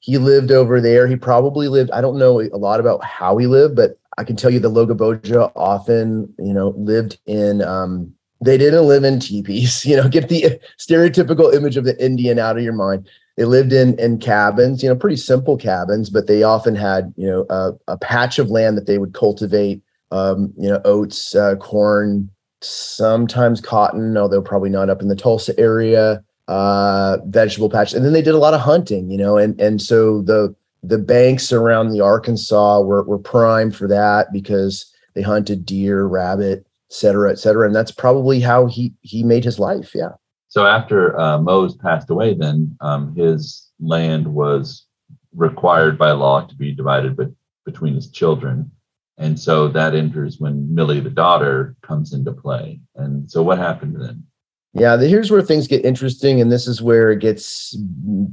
he 0.00 0.18
lived 0.18 0.50
over 0.50 0.80
there. 0.80 1.06
He 1.06 1.16
probably 1.16 1.68
lived. 1.68 1.90
I 1.92 2.00
don't 2.00 2.18
know 2.18 2.40
a 2.40 2.56
lot 2.56 2.80
about 2.80 3.04
how 3.04 3.36
he 3.36 3.46
lived, 3.46 3.76
but 3.76 3.98
I 4.18 4.24
can 4.24 4.36
tell 4.36 4.50
you 4.50 4.58
the 4.58 4.70
Lochapoka 4.70 5.52
often, 5.54 6.32
you 6.38 6.52
know, 6.52 6.74
lived 6.76 7.18
in. 7.26 7.62
Um, 7.62 8.12
they 8.42 8.56
didn't 8.56 8.86
live 8.86 9.04
in 9.04 9.20
teepees. 9.20 9.84
You 9.90 9.96
know, 9.96 10.08
get 10.08 10.28
the 10.28 10.58
stereotypical 10.78 11.54
image 11.54 11.76
of 11.76 11.84
the 11.84 12.02
Indian 12.04 12.38
out 12.38 12.56
of 12.56 12.64
your 12.64 12.72
mind. 12.72 13.08
They 13.36 13.44
lived 13.44 13.72
in 13.72 13.98
in 13.98 14.18
cabins, 14.18 14.82
you 14.82 14.88
know, 14.88 14.96
pretty 14.96 15.16
simple 15.16 15.56
cabins, 15.56 16.10
but 16.10 16.26
they 16.26 16.42
often 16.42 16.74
had, 16.74 17.12
you 17.16 17.26
know, 17.26 17.46
a, 17.50 17.72
a 17.88 17.98
patch 17.98 18.38
of 18.38 18.50
land 18.50 18.76
that 18.76 18.86
they 18.86 18.98
would 18.98 19.14
cultivate. 19.14 19.82
Um, 20.12 20.52
you 20.58 20.68
know, 20.68 20.80
oats, 20.84 21.36
uh, 21.36 21.54
corn, 21.56 22.28
sometimes 22.62 23.60
cotton, 23.60 24.16
although 24.16 24.42
probably 24.42 24.70
not 24.70 24.90
up 24.90 25.02
in 25.02 25.08
the 25.08 25.14
Tulsa 25.14 25.58
area. 25.58 26.24
Uh, 26.50 27.18
vegetable 27.26 27.70
patch, 27.70 27.94
and 27.94 28.04
then 28.04 28.12
they 28.12 28.22
did 28.22 28.34
a 28.34 28.44
lot 28.46 28.54
of 28.54 28.60
hunting. 28.60 29.08
You 29.08 29.18
know, 29.18 29.38
and 29.38 29.60
and 29.60 29.80
so 29.80 30.22
the 30.22 30.54
the 30.82 30.98
banks 30.98 31.52
around 31.52 31.90
the 31.90 32.00
Arkansas 32.00 32.80
were, 32.80 33.04
were 33.04 33.18
prime 33.18 33.70
for 33.70 33.86
that 33.88 34.32
because 34.32 34.92
they 35.14 35.22
hunted 35.22 35.66
deer, 35.66 36.06
rabbit, 36.06 36.66
et 36.90 36.94
cetera, 36.94 37.30
et 37.30 37.38
cetera. 37.38 37.66
And 37.66 37.76
that's 37.76 37.92
probably 37.92 38.40
how 38.40 38.66
he, 38.66 38.94
he 39.02 39.22
made 39.22 39.44
his 39.44 39.58
life. 39.58 39.92
Yeah. 39.94 40.12
So 40.48 40.66
after 40.66 41.18
uh, 41.20 41.38
Mose 41.38 41.76
passed 41.76 42.10
away, 42.10 42.34
then 42.34 42.76
um, 42.80 43.14
his 43.14 43.70
land 43.78 44.26
was 44.26 44.86
required 45.34 45.98
by 45.98 46.12
law 46.12 46.46
to 46.46 46.54
be 46.54 46.72
divided 46.72 47.16
but 47.16 47.28
between 47.64 47.94
his 47.94 48.10
children. 48.10 48.70
And 49.18 49.38
so 49.38 49.68
that 49.68 49.94
enters 49.94 50.40
when 50.40 50.74
Millie, 50.74 51.00
the 51.00 51.10
daughter, 51.10 51.76
comes 51.82 52.14
into 52.14 52.32
play. 52.32 52.80
And 52.96 53.30
so 53.30 53.42
what 53.42 53.58
happened 53.58 54.00
then? 54.00 54.24
Yeah, 54.72 54.96
here's 54.98 55.30
where 55.30 55.42
things 55.42 55.66
get 55.66 55.84
interesting, 55.84 56.40
and 56.40 56.52
this 56.52 56.68
is 56.68 56.80
where 56.80 57.10
it 57.10 57.18
gets 57.18 57.76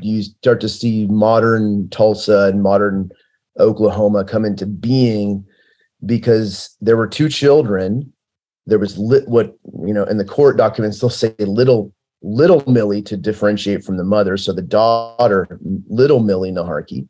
you 0.02 0.22
start 0.22 0.62
to 0.62 0.70
see 0.70 1.08
modern 1.08 1.90
Tulsa 1.90 2.50
and 2.52 2.62
modern 2.62 3.10
Oklahoma 3.60 4.24
come 4.24 4.46
into 4.46 4.68
being 4.68 5.44
because 6.06 6.76
there 6.80 6.98
were 6.98 7.08
two 7.08 7.28
children. 7.28 8.14
There 8.68 8.78
was 8.78 8.98
lit, 9.00 9.28
what 9.28 9.58
you 9.86 9.94
know, 9.94 10.04
in 10.04 10.18
the 10.18 10.26
court 10.26 10.58
documents 10.58 11.00
they'll 11.00 11.10
say 11.10 11.34
little 11.40 11.92
little 12.22 12.64
Millie 12.70 13.02
to 13.04 13.18
differentiate 13.18 13.84
from 13.84 13.98
the 13.98 14.04
mother. 14.04 14.38
So 14.38 14.54
the 14.54 14.62
daughter, 14.62 15.60
little 15.88 16.20
Millie 16.20 16.52
Naharkey, 16.52 17.08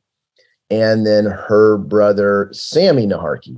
and 0.70 1.06
then 1.06 1.26
her 1.26 1.78
brother 1.78 2.50
Sammy 2.54 3.06
Naharkey. 3.06 3.58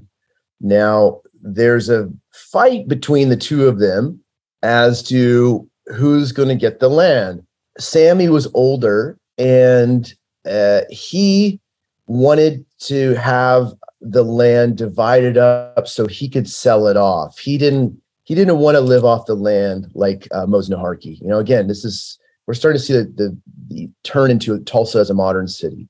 Now 0.61 1.21
there's 1.43 1.89
a 1.89 2.09
fight 2.33 2.87
between 2.87 3.29
the 3.29 3.37
two 3.37 3.67
of 3.67 3.77
them 3.77 4.19
as 4.63 5.03
to 5.03 5.67
who's 5.87 6.31
going 6.31 6.49
to 6.49 6.55
get 6.55 6.79
the 6.79 6.89
land. 6.89 7.45
Sammy 7.77 8.29
was 8.29 8.47
older 8.53 9.17
and 9.37 10.13
uh, 10.45 10.81
he 10.89 11.59
wanted 12.07 12.65
to 12.79 13.13
have 13.15 13.71
the 14.01 14.23
land 14.23 14.77
divided 14.77 15.37
up 15.37 15.87
so 15.87 16.07
he 16.07 16.29
could 16.29 16.49
sell 16.49 16.87
it 16.87 16.97
off. 16.97 17.37
He 17.37 17.57
didn't 17.57 17.99
he 18.23 18.35
didn't 18.35 18.59
want 18.59 18.75
to 18.75 18.81
live 18.81 19.03
off 19.03 19.25
the 19.25 19.35
land 19.35 19.89
like 19.95 20.27
uh, 20.31 20.45
Mose 20.45 20.69
Naharkey. 20.69 21.19
You 21.19 21.27
know, 21.27 21.39
again, 21.39 21.67
this 21.67 21.83
is 21.83 22.19
we're 22.45 22.53
starting 22.53 22.79
to 22.79 22.85
see 22.85 22.93
the, 22.93 23.03
the, 23.03 23.37
the 23.67 23.89
turn 24.03 24.31
into 24.31 24.59
Tulsa 24.59 24.99
as 24.99 25.09
a 25.09 25.15
modern 25.15 25.47
city. 25.47 25.87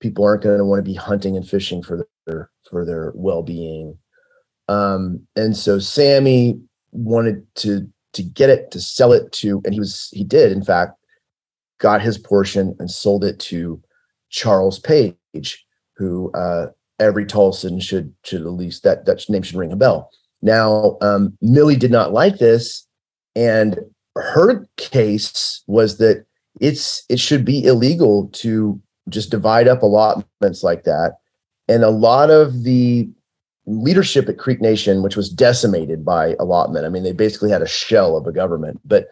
People 0.00 0.24
aren't 0.24 0.42
going 0.42 0.58
to 0.58 0.64
want 0.64 0.78
to 0.78 0.88
be 0.88 0.94
hunting 0.94 1.36
and 1.36 1.48
fishing 1.48 1.82
for 1.82 2.06
their 2.26 2.50
for 2.70 2.84
their 2.84 3.12
well 3.14 3.42
being. 3.42 3.98
Um, 4.68 5.26
and 5.36 5.56
so 5.56 5.78
Sammy 5.78 6.60
wanted 6.96 7.46
to 7.56 7.88
to 8.12 8.22
get 8.22 8.48
it 8.48 8.70
to 8.70 8.80
sell 8.80 9.12
it 9.12 9.30
to 9.32 9.60
and 9.64 9.74
he 9.74 9.80
was 9.80 10.08
he 10.12 10.24
did 10.24 10.52
in 10.52 10.64
fact 10.64 10.98
got 11.78 12.00
his 12.00 12.16
portion 12.16 12.74
and 12.78 12.90
sold 12.90 13.24
it 13.24 13.38
to 13.38 13.80
Charles 14.30 14.78
Page 14.78 15.64
who 15.96 16.32
uh, 16.32 16.66
every 16.98 17.26
Tulsan 17.26 17.82
should 17.82 18.14
should 18.24 18.42
at 18.42 18.46
least 18.46 18.82
that 18.82 19.04
that 19.04 19.28
name 19.28 19.42
should 19.42 19.56
ring 19.56 19.72
a 19.72 19.76
bell. 19.76 20.10
Now 20.42 20.96
um, 21.02 21.36
Millie 21.40 21.76
did 21.76 21.90
not 21.90 22.12
like 22.12 22.38
this 22.38 22.86
and 23.34 23.78
her 24.16 24.66
case 24.78 25.62
was 25.66 25.98
that 25.98 26.24
it's 26.60 27.04
it 27.10 27.20
should 27.20 27.44
be 27.44 27.64
illegal 27.64 28.28
to 28.32 28.80
just 29.10 29.30
divide 29.30 29.68
up 29.68 29.82
allotments 29.82 30.62
like 30.62 30.84
that 30.84 31.18
and 31.68 31.84
a 31.84 31.90
lot 31.90 32.30
of 32.30 32.64
the 32.64 33.08
leadership 33.66 34.28
at 34.28 34.38
Creek 34.38 34.60
Nation, 34.60 35.02
which 35.02 35.16
was 35.16 35.28
decimated 35.28 36.04
by 36.04 36.34
allotment. 36.38 36.86
I 36.86 36.88
mean, 36.88 37.02
they 37.02 37.12
basically 37.12 37.50
had 37.50 37.62
a 37.62 37.68
shell 37.68 38.16
of 38.16 38.26
a 38.26 38.32
government, 38.32 38.80
but 38.84 39.08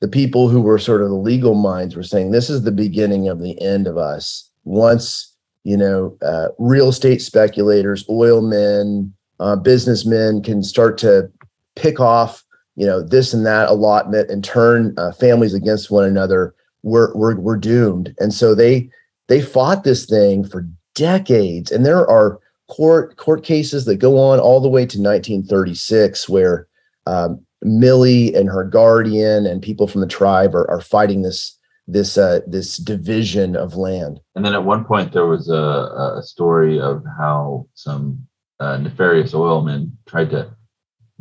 the 0.00 0.08
people 0.08 0.48
who 0.48 0.60
were 0.60 0.78
sort 0.78 1.02
of 1.02 1.08
the 1.08 1.14
legal 1.14 1.54
minds 1.54 1.94
were 1.94 2.02
saying 2.02 2.32
this 2.32 2.50
is 2.50 2.62
the 2.62 2.72
beginning 2.72 3.28
of 3.28 3.40
the 3.40 3.60
end 3.62 3.86
of 3.86 3.96
us. 3.96 4.50
Once, 4.64 5.32
you 5.62 5.76
know, 5.76 6.16
uh, 6.22 6.48
real 6.58 6.88
estate 6.88 7.22
speculators, 7.22 8.04
oil 8.10 8.42
men, 8.42 9.12
uh, 9.38 9.54
businessmen 9.54 10.42
can 10.42 10.64
start 10.64 10.98
to 10.98 11.30
pick 11.76 12.00
off, 12.00 12.44
you 12.74 12.84
know, 12.84 13.00
this 13.00 13.32
and 13.32 13.46
that 13.46 13.68
allotment 13.68 14.28
and 14.28 14.42
turn 14.42 14.92
uh, 14.98 15.12
families 15.12 15.54
against 15.54 15.90
one 15.90 16.04
another, 16.04 16.52
we're, 16.82 17.14
we're, 17.14 17.36
we're 17.36 17.56
doomed. 17.56 18.12
And 18.18 18.34
so 18.34 18.56
they, 18.56 18.90
they 19.28 19.40
fought 19.40 19.84
this 19.84 20.04
thing 20.04 20.44
for 20.44 20.68
decades. 20.94 21.70
And 21.70 21.86
there 21.86 22.08
are 22.10 22.40
court 22.72 23.16
court 23.16 23.44
cases 23.44 23.84
that 23.84 23.96
go 23.96 24.18
on 24.18 24.40
all 24.40 24.60
the 24.60 24.68
way 24.68 24.82
to 24.82 24.98
1936, 24.98 26.28
where 26.28 26.66
um, 27.06 27.44
Millie 27.60 28.34
and 28.34 28.48
her 28.48 28.64
guardian 28.64 29.44
and 29.44 29.60
people 29.60 29.86
from 29.86 30.00
the 30.00 30.06
tribe 30.06 30.54
are, 30.54 30.68
are 30.70 30.80
fighting 30.80 31.20
this 31.20 31.58
this 31.86 32.16
uh, 32.16 32.40
this 32.46 32.78
division 32.78 33.56
of 33.56 33.74
land. 33.74 34.20
And 34.34 34.44
then 34.44 34.54
at 34.54 34.64
one 34.64 34.84
point 34.84 35.12
there 35.12 35.26
was 35.26 35.50
a, 35.50 36.16
a 36.18 36.22
story 36.22 36.80
of 36.80 37.04
how 37.18 37.66
some 37.74 38.26
uh, 38.58 38.78
nefarious 38.78 39.34
oilmen 39.34 39.92
tried 40.06 40.30
to 40.30 40.56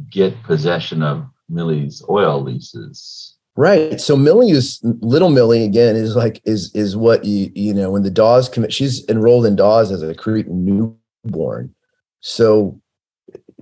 get 0.09 0.41
possession 0.43 1.03
of 1.03 1.25
Millie's 1.49 2.01
oil 2.09 2.41
leases. 2.41 3.35
Right. 3.57 3.99
So 3.99 4.15
Millie 4.15 4.51
is 4.51 4.79
little 4.83 5.29
Millie 5.29 5.65
again 5.65 5.97
is 5.97 6.15
like 6.15 6.41
is 6.45 6.73
is 6.73 6.95
what 6.95 7.25
you 7.25 7.51
you 7.53 7.73
know 7.73 7.91
when 7.91 8.03
the 8.03 8.09
Dawes 8.09 8.47
commit 8.47 8.71
she's 8.71 9.05
enrolled 9.09 9.45
in 9.45 9.57
Dawes 9.57 9.91
as 9.91 10.01
a 10.01 10.15
Cretan 10.15 10.63
new 10.63 10.97
born. 11.23 11.73
So 12.19 12.79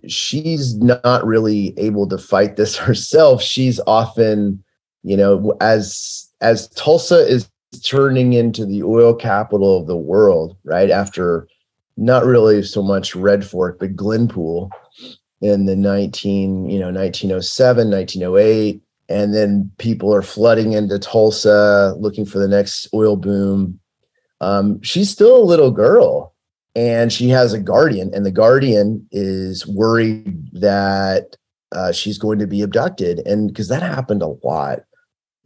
she's 0.08 0.76
not 0.78 1.26
really 1.26 1.74
able 1.78 2.08
to 2.10 2.18
fight 2.18 2.56
this 2.56 2.78
herself. 2.78 3.42
She's 3.42 3.80
often, 3.88 4.64
you 5.04 5.18
know, 5.18 5.56
as 5.62 6.28
as 6.42 6.70
Tulsa 6.70 7.28
is 7.28 7.50
turning 7.84 8.34
into 8.34 8.66
the 8.66 8.84
oil 8.84 9.14
capital 9.14 9.80
of 9.80 9.88
the 9.88 9.98
world, 9.98 10.58
right? 10.64 10.90
After 10.90 11.48
not 11.98 12.26
really 12.26 12.64
so 12.64 12.82
much 12.82 13.14
Red 13.14 13.46
Fork, 13.46 13.78
but 13.80 13.96
Glenpool 13.96 14.70
in 15.42 15.66
the 15.66 15.76
19, 15.76 16.70
you 16.70 16.80
know, 16.80 16.92
1907, 16.92 17.92
1908. 17.92 18.82
And 19.10 19.34
then 19.34 19.72
people 19.80 20.14
are 20.14 20.22
flooding 20.22 20.74
into 20.74 21.00
Tulsa 21.00 21.96
looking 21.98 22.26
for 22.26 22.40
the 22.40 22.48
next 22.48 22.88
oil 22.94 23.16
boom. 23.16 23.80
Um, 24.40 24.82
she's 24.82 25.10
still 25.10 25.36
a 25.36 25.44
little 25.44 25.72
girl 25.72 26.34
and 26.76 27.12
she 27.12 27.30
has 27.30 27.54
a 27.54 27.60
guardian 27.60 28.12
and 28.14 28.26
the 28.26 28.32
guardian 28.32 29.08
is 29.12 29.66
worried 29.68 30.50
that 30.54 31.36
uh, 31.72 31.92
she's 31.92 32.18
going 32.18 32.40
to 32.40 32.48
be 32.48 32.62
abducted 32.62 33.20
and 33.26 33.48
because 33.48 33.68
that 33.68 33.84
happened 33.84 34.22
a 34.22 34.36
lot. 34.44 34.80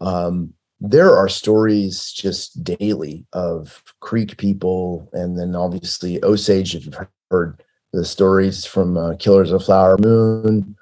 Um, 0.01 0.53
there 0.79 1.15
are 1.15 1.29
stories 1.29 2.11
just 2.11 2.61
daily 2.63 3.25
of 3.31 3.81
creek 4.01 4.37
people 4.37 5.09
and 5.13 5.39
then 5.39 5.55
obviously 5.55 6.21
osage 6.23 6.75
if 6.75 6.85
you've 6.85 7.07
heard 7.31 7.63
the 7.93 8.03
stories 8.03 8.65
from 8.65 8.97
uh, 8.97 9.15
killers 9.17 9.51
of 9.51 9.63
flower 9.63 9.97
moon. 9.97 10.75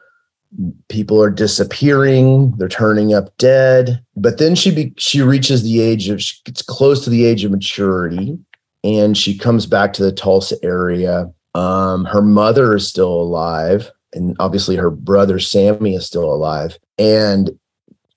People 0.90 1.22
are 1.22 1.30
disappearing 1.30 2.54
they're 2.58 2.68
turning 2.68 3.14
up 3.14 3.36
dead 3.38 4.04
but 4.18 4.38
then 4.38 4.56
she 4.56 4.72
be, 4.72 4.94
she 4.98 5.22
reaches 5.22 5.64
the 5.64 5.82
age 5.82 6.10
of 6.10 6.22
she 6.22 6.38
gets 6.46 6.62
close 6.62 7.04
to 7.04 7.10
the 7.10 7.26
age 7.26 7.46
of 7.46 7.52
maturity 7.52 8.38
and 8.84 9.18
she 9.18 9.38
comes 9.38 9.66
back 9.66 9.94
to 9.94 10.04
the 10.04 10.12
Tulsa 10.12 10.56
area. 10.64 11.32
Um, 11.54 12.06
her 12.06 12.22
mother 12.22 12.76
is 12.76 12.88
still 12.88 13.12
alive, 13.12 13.92
and 14.14 14.36
obviously 14.40 14.76
her 14.76 14.90
brother 14.90 15.40
Sammy 15.40 15.96
is 15.96 16.06
still 16.06 16.32
alive. 16.32 16.78
And 16.98 17.52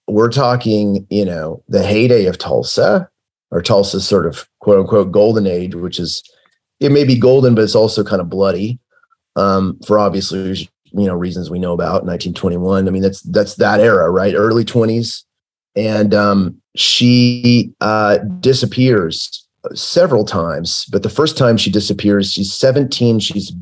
we're 0.07 0.31
talking, 0.31 1.07
you 1.11 1.25
know, 1.25 1.63
the 1.69 1.83
heyday 1.83 2.27
of 2.27 2.39
Tulsa, 2.39 3.09
or 3.51 3.63
Tulsa's 3.63 4.07
sort 4.07 4.27
of 4.27 4.49
quote 4.61 4.81
unquote 4.81 5.13
golden 5.13 5.47
age, 5.47 5.75
which 5.75 5.99
is 5.99 6.23
it 6.81 6.93
may 6.93 7.05
be 7.05 7.19
golden, 7.19 7.55
but 7.55 7.63
it's 7.63 7.75
also 7.75 8.05
kind 8.05 8.21
of 8.21 8.29
bloody 8.29 8.79
um, 9.37 9.79
for 9.87 9.99
obviously 9.99 10.69
you 10.97 11.07
know 11.07 11.15
reasons 11.15 11.51
we 11.51 11.59
know 11.59 11.73
about 11.73 12.05
1921 12.05 12.87
i 12.87 12.91
mean 12.91 13.03
that's 13.03 13.21
that's 13.23 13.57
that 13.57 13.81
era 13.81 14.11
right 14.11 14.35
early 14.35 14.65
20s 14.65 15.25
and 15.77 16.15
um, 16.15 16.57
she 16.77 17.73
uh, 17.81 18.19
disappears 18.39 19.44
several 19.75 20.25
times 20.25 20.85
but 20.87 21.03
the 21.03 21.09
first 21.09 21.39
time 21.39 21.57
she 21.57 21.71
disappears 21.71 22.33
she's 22.33 22.53
17 22.53 23.19
she's 23.19 23.53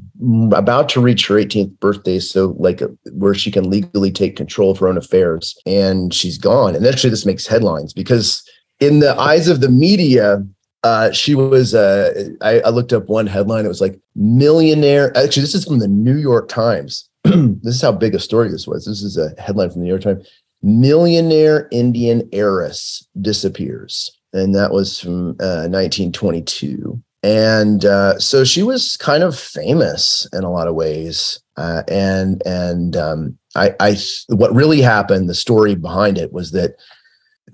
about 0.53 0.89
to 0.89 1.01
reach 1.01 1.27
her 1.27 1.35
18th 1.35 1.79
birthday 1.81 2.19
so 2.19 2.55
like 2.59 2.81
where 3.13 3.35
she 3.35 3.51
can 3.51 3.69
legally 3.69 4.11
take 4.11 4.37
control 4.37 4.71
of 4.71 4.79
her 4.79 4.89
own 4.89 4.97
affairs 4.97 5.59
and 5.67 6.15
she's 6.15 6.39
gone. 6.39 6.77
And 6.77 6.87
actually 6.87 7.11
this 7.11 7.27
makes 7.27 7.47
headlines 7.47 7.93
because 7.93 8.49
in 8.81 9.01
the 9.01 9.19
eyes 9.19 9.49
of 9.49 9.61
the 9.61 9.69
media 9.69 10.45
uh, 10.85 11.13
she 11.13 11.35
was 11.35 11.75
uh, 11.75 12.31
I, 12.41 12.61
I 12.61 12.69
looked 12.71 12.93
up 12.93 13.09
one 13.09 13.27
headline 13.27 13.65
it 13.65 13.69
was 13.69 13.81
like 13.81 14.01
millionaire 14.17 15.17
actually 15.17 15.43
this 15.43 15.55
is 15.55 15.65
from 15.65 15.79
the 15.79 15.89
new 15.89 16.17
york 16.17 16.49
times. 16.49 17.09
This 17.25 17.77
is 17.77 17.83
how 17.83 17.93
big 17.93 18.17
a 18.17 18.19
story 18.19 18.49
this 18.49 18.67
was. 18.67 18.85
This 18.85 19.03
is 19.03 19.17
a 19.17 19.31
headline 19.41 19.71
from 19.71 19.81
the 19.81 19.85
new 19.85 19.93
york 19.93 20.03
times. 20.03 20.29
Millionaire 20.63 21.69
indian 21.71 22.29
heiress 22.33 23.07
disappears 23.21 24.11
and 24.33 24.55
that 24.55 24.73
was 24.73 25.01
from 25.01 25.31
uh, 25.41 25.69
1922 25.69 27.03
and 27.23 27.85
uh, 27.85 28.19
so 28.19 28.43
she 28.43 28.63
was 28.63 28.97
kind 28.97 29.23
of 29.23 29.39
famous 29.39 30.27
in 30.33 30.43
a 30.43 30.51
lot 30.51 30.69
of 30.69 30.75
ways 30.75 31.41
uh, 31.57 31.83
and 31.89 32.43
and 32.47 32.97
um, 32.97 33.39
I, 33.55 33.75
I 33.79 33.97
what 34.29 34.55
really 34.55 34.81
happened 34.81 35.29
the 35.29 35.35
story 35.35 35.75
behind 35.75 36.19
it 36.19 36.33
was 36.33 36.53
that 36.53 36.77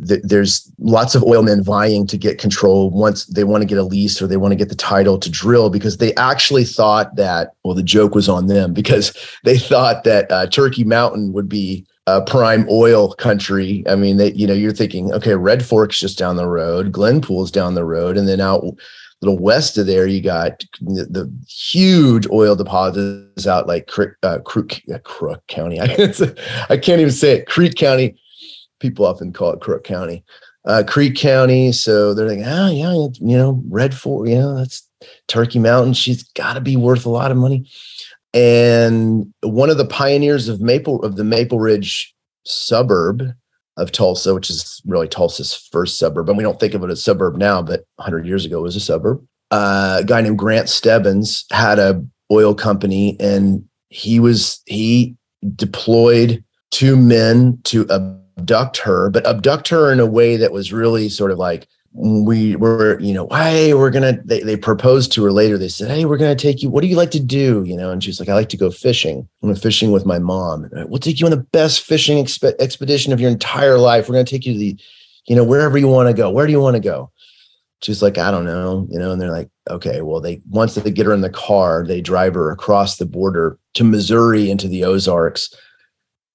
th- 0.07 0.23
there's 0.23 0.71
lots 0.79 1.15
of 1.15 1.25
oil 1.25 1.43
men 1.43 1.63
vying 1.63 2.07
to 2.07 2.17
get 2.17 2.39
control 2.39 2.91
once 2.91 3.27
they 3.27 3.45
want 3.45 3.63
to 3.63 3.67
get 3.67 3.79
a 3.79 3.83
lease 3.83 4.23
or 4.23 4.27
they 4.27 4.37
want 4.37 4.53
to 4.53 4.57
get 4.57 4.69
the 4.69 4.75
title 4.75 5.19
to 5.19 5.31
drill 5.31 5.69
because 5.69 5.99
they 5.99 6.15
actually 6.15 6.65
thought 6.65 7.17
that 7.17 7.53
well 7.65 7.75
the 7.75 7.83
joke 7.83 8.15
was 8.15 8.29
on 8.29 8.47
them 8.47 8.73
because 8.73 9.15
they 9.45 9.59
thought 9.59 10.05
that 10.05 10.31
uh, 10.31 10.47
turkey 10.47 10.85
mountain 10.85 11.33
would 11.33 11.49
be 11.49 11.87
a 12.09 12.23
prime 12.23 12.67
oil 12.71 13.13
country 13.15 13.83
i 13.89 13.95
mean 13.95 14.17
they 14.17 14.33
you 14.33 14.47
know 14.47 14.55
you're 14.55 14.73
thinking 14.73 15.13
okay 15.13 15.35
red 15.35 15.65
fork's 15.65 16.01
just 16.01 16.19
down 16.19 16.37
the 16.37 16.47
road 16.47 16.93
glenpool's 16.93 17.51
down 17.51 17.75
the 17.75 17.85
road 17.85 18.17
and 18.17 18.29
then 18.29 18.41
out 18.41 18.65
a 19.21 19.27
little 19.27 19.39
west 19.39 19.77
of 19.79 19.87
there, 19.87 20.07
you 20.07 20.23
got 20.23 20.65
the, 20.81 21.05
the 21.11 21.33
huge 21.49 22.29
oil 22.31 22.55
deposits 22.55 23.47
out 23.47 23.67
like 23.67 23.89
Crook, 23.89 24.15
uh, 24.23 24.39
Crook, 24.45 24.81
uh, 24.93 24.99
Crook 24.99 25.45
County. 25.49 25.81
I 25.81 25.89
can't, 25.89 26.39
I 26.71 26.77
can't 26.77 27.01
even 27.01 27.13
say 27.13 27.33
it. 27.33 27.47
Creek 27.47 27.75
County, 27.75 28.17
people 28.79 29.05
often 29.05 29.33
call 29.33 29.53
it 29.53 29.61
Crook 29.61 29.83
County, 29.83 30.25
uh, 30.67 30.85
Creek 30.87 31.17
County. 31.17 31.73
So 31.73 32.15
they're 32.15 32.29
like, 32.29 32.47
oh 32.47 32.71
yeah, 32.71 32.93
you 32.93 33.37
know, 33.37 33.63
Red 33.69 33.93
Fork, 33.93 34.29
know, 34.29 34.57
that's 34.57 34.89
Turkey 35.27 35.59
Mountain. 35.59 35.95
She's 35.95 36.23
got 36.23 36.55
to 36.55 36.61
be 36.61 36.77
worth 36.77 37.05
a 37.05 37.11
lot 37.11 37.33
of 37.33 37.37
money. 37.37 37.69
And 38.35 39.33
one 39.43 39.71
of 39.71 39.79
the 39.79 39.87
pioneers 39.87 40.49
of 40.49 40.61
Maple 40.61 41.03
of 41.03 41.17
the 41.17 41.25
Maple 41.25 41.59
Ridge 41.59 42.15
suburb 42.45 43.23
of 43.77 43.93
Tulsa, 43.93 44.35
which 44.35 44.51
is 44.51 44.83
really 44.87 45.09
Tulsa's 45.09 45.55
first 45.73 45.99
suburb, 45.99 46.29
and 46.29 46.37
we 46.37 46.43
don't 46.43 46.61
think 46.61 46.75
of 46.75 46.83
it 46.83 46.91
as 46.91 46.99
a 46.99 47.03
suburb 47.03 47.37
now, 47.37 47.63
but 47.63 47.85
100 47.97 48.27
years 48.27 48.45
ago 48.45 48.59
it 48.59 48.63
was 48.63 48.77
a 48.77 48.81
suburb. 48.81 49.25
Uh, 49.51 49.99
a 50.01 50.05
guy 50.05 50.21
named 50.21 50.39
Grant 50.39 50.69
Stebbins 50.69 51.47
had 51.53 51.79
a 51.79 52.05
oil 52.31 52.55
company, 52.55 53.17
and 53.19 53.65
he 53.89 54.21
was 54.21 54.61
he 54.67 55.17
deployed 55.55 56.45
two 56.71 56.97
men 56.97 57.59
to 57.65 57.89
abduct 57.89 58.79
her, 58.79 59.09
but 59.11 59.27
abduct 59.27 59.69
her 59.69 59.91
in 59.93 60.01
a 60.01 60.07
way 60.07 60.37
that 60.37 60.53
was 60.53 60.73
really 60.73 61.09
sort 61.09 61.31
of 61.31 61.39
like 61.39 61.67
we 61.93 62.55
were, 62.57 63.01
you 63.01 63.15
know, 63.15 63.29
hey, 63.29 63.75
we're 63.75 63.91
gonna. 63.91 64.21
They, 64.25 64.41
they 64.41 64.57
proposed 64.57 65.11
to 65.13 65.25
her 65.25 65.33
later. 65.33 65.59
They 65.59 65.69
said, 65.69 65.91
hey, 65.91 66.05
we're 66.05 66.19
gonna 66.19 66.37
take 66.37 66.63
you. 66.63 66.71
What 66.71 66.83
do 66.83 66.87
you 66.87 66.97
like 66.97 67.11
to 67.13 67.21
do? 67.21 67.65
You 67.67 67.77
know, 67.77 67.91
and 67.91 68.03
she's 68.05 68.21
like, 68.21 68.29
I 68.29 68.35
like 68.35 68.51
to 68.51 68.57
go 68.57 68.71
fishing. 68.71 69.29
I'm 69.43 69.55
fishing 69.57 69.91
with 69.91 70.07
my 70.07 70.19
mom. 70.19 70.69
We'll 70.73 70.99
take 70.99 71.19
you 71.19 71.27
on 71.27 71.31
the 71.31 71.39
best 71.39 71.81
fishing 71.81 72.23
exp- 72.23 72.61
expedition 72.61 73.13
of 73.13 73.21
your 73.21 73.31
entire 73.31 73.79
life. 73.79 74.09
We're 74.09 74.15
gonna 74.15 74.25
take 74.25 74.47
you 74.47 74.53
to 74.53 74.59
the, 74.59 74.79
you 75.27 75.35
know, 75.35 75.45
wherever 75.45 75.79
you 75.79 75.89
want 75.89 76.09
to 76.09 76.15
go. 76.15 76.31
Where 76.31 76.47
do 76.47 76.53
you 76.53 76.61
want 76.61 76.77
to 76.77 76.81
go? 76.81 77.11
She's 77.81 78.03
like, 78.03 78.19
I 78.19 78.31
don't 78.31 78.45
know, 78.45 78.87
you 78.91 78.99
know, 78.99 79.13
and 79.13 79.21
they're 79.21 79.31
like, 79.31 79.49
okay, 79.71 80.03
well, 80.03 80.21
they 80.21 80.43
once 80.51 80.75
they 80.75 80.91
get 80.91 81.07
her 81.07 81.15
in 81.15 81.21
the 81.21 81.31
car, 81.31 81.85
they 81.87 82.01
drive 82.01 82.35
her 82.35 82.51
across 82.51 82.97
the 82.97 83.07
border 83.07 83.59
to 83.75 83.85
Missouri 83.85 84.51
into 84.51 84.69
the 84.69 84.85
Ozarks. 84.85 85.55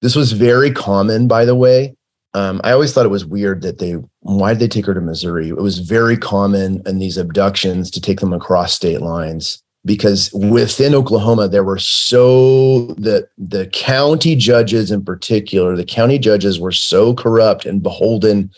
This 0.00 0.16
was 0.16 0.32
very 0.32 0.70
common, 0.70 1.28
by 1.28 1.44
the 1.44 1.54
way. 1.54 1.96
Um, 2.34 2.60
I 2.64 2.72
always 2.72 2.92
thought 2.92 3.06
it 3.06 3.10
was 3.10 3.24
weird 3.24 3.62
that 3.62 3.78
they 3.78 3.92
why 4.20 4.52
did 4.52 4.60
they 4.60 4.68
take 4.68 4.86
her 4.86 4.94
to 4.94 5.00
Missouri? 5.00 5.48
It 5.48 5.56
was 5.56 5.78
very 5.78 6.16
common 6.16 6.82
in 6.84 6.98
these 6.98 7.16
abductions 7.16 7.90
to 7.92 8.00
take 8.00 8.20
them 8.20 8.32
across 8.32 8.74
state 8.74 9.00
lines 9.00 9.62
because 9.84 10.32
within 10.32 10.94
Oklahoma 10.94 11.48
there 11.48 11.64
were 11.64 11.78
so 11.78 12.86
the 12.94 13.28
the 13.38 13.66
county 13.68 14.34
judges 14.34 14.90
in 14.90 15.04
particular, 15.04 15.76
the 15.76 15.84
county 15.84 16.18
judges 16.18 16.58
were 16.58 16.72
so 16.72 17.14
corrupt 17.14 17.66
and 17.66 17.82
beholden 17.82 18.50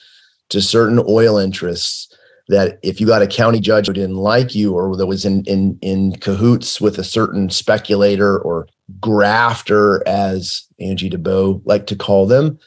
to 0.49 0.63
certain 0.63 1.03
oil 1.07 1.37
interests 1.37 2.13
that 2.49 2.79
if 2.83 3.01
you 3.01 3.07
got 3.07 3.23
a 3.23 3.27
county 3.27 3.59
judge 3.59 3.89
who 3.89 3.93
didn't 3.93 4.17
like 4.17 4.55
you 4.55 4.73
or 4.73 4.97
that 4.97 5.07
was 5.07 5.25
in 5.25 5.45
in 5.45 5.79
in 5.83 6.13
cahoots 6.17 6.81
with 6.81 6.99
a 6.99 7.05
certain 7.05 7.51
speculator 7.51 8.39
or 8.39 8.69
grafter, 9.01 10.07
as 10.07 10.63
Angie 10.79 11.11
Debo 11.11 11.61
liked 11.65 11.89
to 11.89 11.97
call 11.97 12.27
them, 12.27 12.59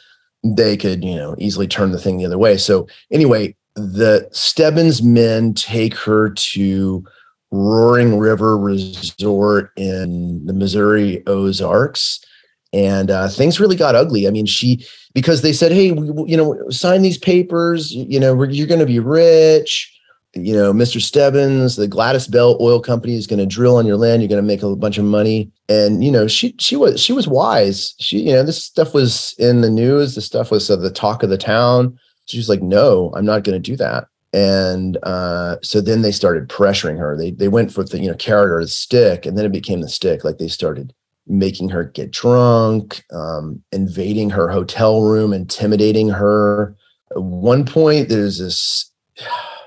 they 0.43 0.77
could, 0.77 1.03
you 1.03 1.15
know, 1.15 1.35
easily 1.37 1.67
turn 1.67 1.91
the 1.91 1.99
thing 1.99 2.17
the 2.17 2.25
other 2.25 2.37
way. 2.37 2.57
So 2.57 2.87
anyway, 3.11 3.55
the 3.75 4.27
Stebbins 4.31 5.01
men 5.01 5.53
take 5.53 5.95
her 5.95 6.29
to 6.29 7.03
Roaring 7.51 8.17
River 8.17 8.57
Resort 8.57 9.71
in 9.75 10.45
the 10.45 10.53
Missouri 10.53 11.23
Ozarks. 11.27 12.23
And 12.71 13.09
uh, 13.09 13.27
things 13.27 13.59
really 13.59 13.75
got 13.75 13.95
ugly. 13.95 14.27
I 14.27 14.31
mean, 14.31 14.45
she, 14.45 14.85
because 15.13 15.41
they 15.41 15.53
said, 15.53 15.71
hey, 15.71 15.91
we, 15.91 16.29
you 16.29 16.37
know, 16.37 16.69
sign 16.69 17.01
these 17.01 17.17
papers, 17.17 17.91
you 17.91 18.19
know, 18.19 18.43
you're 18.43 18.67
going 18.67 18.79
to 18.79 18.85
be 18.85 18.99
rich 18.99 19.98
you 20.33 20.53
know, 20.53 20.71
Mr. 20.71 21.01
Stebbins, 21.01 21.75
the 21.75 21.87
Gladys 21.87 22.27
Bell 22.27 22.57
Oil 22.61 22.79
Company 22.79 23.15
is 23.15 23.25
going 23.25 23.39
to 23.39 23.45
drill 23.45 23.77
on 23.77 23.87
your 23.87 23.97
land. 23.97 24.21
You're 24.21 24.29
going 24.29 24.41
to 24.41 24.47
make 24.47 24.61
a 24.61 24.75
bunch 24.75 24.97
of 24.97 25.05
money. 25.05 25.51
And 25.67 26.03
you 26.03 26.11
know, 26.11 26.27
she 26.27 26.55
she 26.59 26.75
was 26.75 27.01
she 27.01 27.13
was 27.13 27.27
wise. 27.27 27.95
She 27.99 28.19
you 28.19 28.33
know 28.33 28.43
this 28.43 28.63
stuff 28.63 28.93
was 28.93 29.33
in 29.39 29.61
the 29.61 29.69
news. 29.69 30.15
The 30.15 30.21
stuff 30.21 30.51
was 30.51 30.69
uh, 30.69 30.75
the 30.75 30.91
talk 30.91 31.23
of 31.23 31.29
the 31.29 31.37
town. 31.37 31.97
She's 32.25 32.49
like, 32.49 32.61
no, 32.61 33.11
I'm 33.15 33.25
not 33.25 33.43
going 33.43 33.61
to 33.61 33.71
do 33.71 33.75
that. 33.77 34.05
And 34.31 34.97
uh, 35.01 35.57
so 35.63 35.81
then 35.81 36.03
they 36.03 36.11
started 36.11 36.47
pressuring 36.47 36.99
her. 36.99 37.17
They 37.17 37.31
they 37.31 37.47
went 37.47 37.73
for 37.73 37.83
the 37.83 37.99
you 37.99 38.09
know 38.09 38.17
carrot 38.17 38.51
or 38.51 38.61
the 38.61 38.67
stick, 38.67 39.25
and 39.25 39.37
then 39.37 39.45
it 39.45 39.51
became 39.51 39.81
the 39.81 39.89
stick. 39.89 40.23
Like 40.23 40.37
they 40.37 40.47
started 40.47 40.93
making 41.25 41.69
her 41.69 41.85
get 41.85 42.11
drunk, 42.11 43.03
um, 43.11 43.63
invading 43.71 44.29
her 44.31 44.49
hotel 44.49 45.01
room, 45.01 45.33
intimidating 45.33 46.09
her. 46.09 46.75
At 47.11 47.23
one 47.23 47.65
point, 47.65 48.09
there's 48.09 48.37
this 48.37 48.91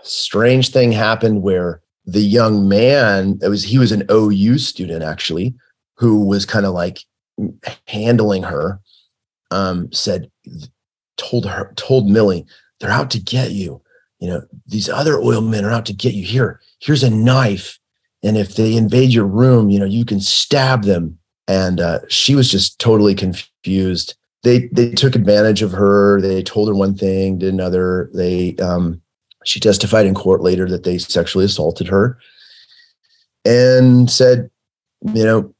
strange 0.03 0.71
thing 0.71 0.93
happened 0.93 1.43
where 1.43 1.81
the 2.05 2.21
young 2.21 2.69
man, 2.69 3.38
it 3.43 3.49
was 3.49 3.62
he 3.62 3.79
was 3.79 3.93
an 3.93 4.05
OU 4.11 4.59
student 4.59 5.03
actually, 5.03 5.55
who 5.97 6.25
was 6.25 6.47
kind 6.47 6.67
of 6.67 6.75
like 6.75 6.99
handling 7.87 8.43
her, 8.43 8.81
um, 9.51 9.93
said, 9.93 10.31
told 11.17 11.47
her, 11.47 11.73
told 11.77 12.09
Millie, 12.09 12.47
they're 12.81 12.91
out 12.91 13.11
to 13.11 13.21
get 13.21 13.53
you. 13.53 13.81
You 14.19 14.29
know, 14.29 14.43
these 14.67 14.88
other 14.88 15.21
oil 15.21 15.41
men 15.41 15.65
are 15.65 15.71
out 15.71 15.87
to 15.87 15.93
get 15.93 16.15
you. 16.15 16.25
Here, 16.25 16.61
here's 16.81 17.03
a 17.03 17.11
knife. 17.11 17.79
And 18.23 18.37
if 18.37 18.55
they 18.55 18.77
invade 18.77 19.11
your 19.11 19.27
room, 19.27 19.71
you 19.71 19.79
know, 19.79 19.85
you 19.85 20.05
can 20.05 20.21
stab 20.21 20.85
them. 20.85 21.19
And 21.49 21.81
uh, 21.81 22.01
she 22.09 22.37
was 22.37 22.49
just 22.49 22.79
totally 22.79 23.17
confused. 23.17 24.15
They 24.45 24.69
they 24.69 24.91
took 24.91 25.17
advantage 25.17 25.62
of 25.62 25.73
her. 25.73 26.21
They 26.21 26.43
told 26.43 26.69
her 26.69 26.75
one 26.75 26.97
thing, 26.97 27.38
did 27.38 27.53
another. 27.53 28.11
They 28.15 28.57
um, 28.57 29.02
she 29.44 29.61
testified 29.61 30.07
in 30.07 30.14
court 30.14 30.40
later 30.40 30.68
that 30.68 30.85
they 30.85 30.98
sexually 30.98 31.44
assaulted 31.44 31.88
her 31.88 32.18
and 33.44 34.11
said, 34.11 34.50
you 35.14 35.24
know, 35.24 35.55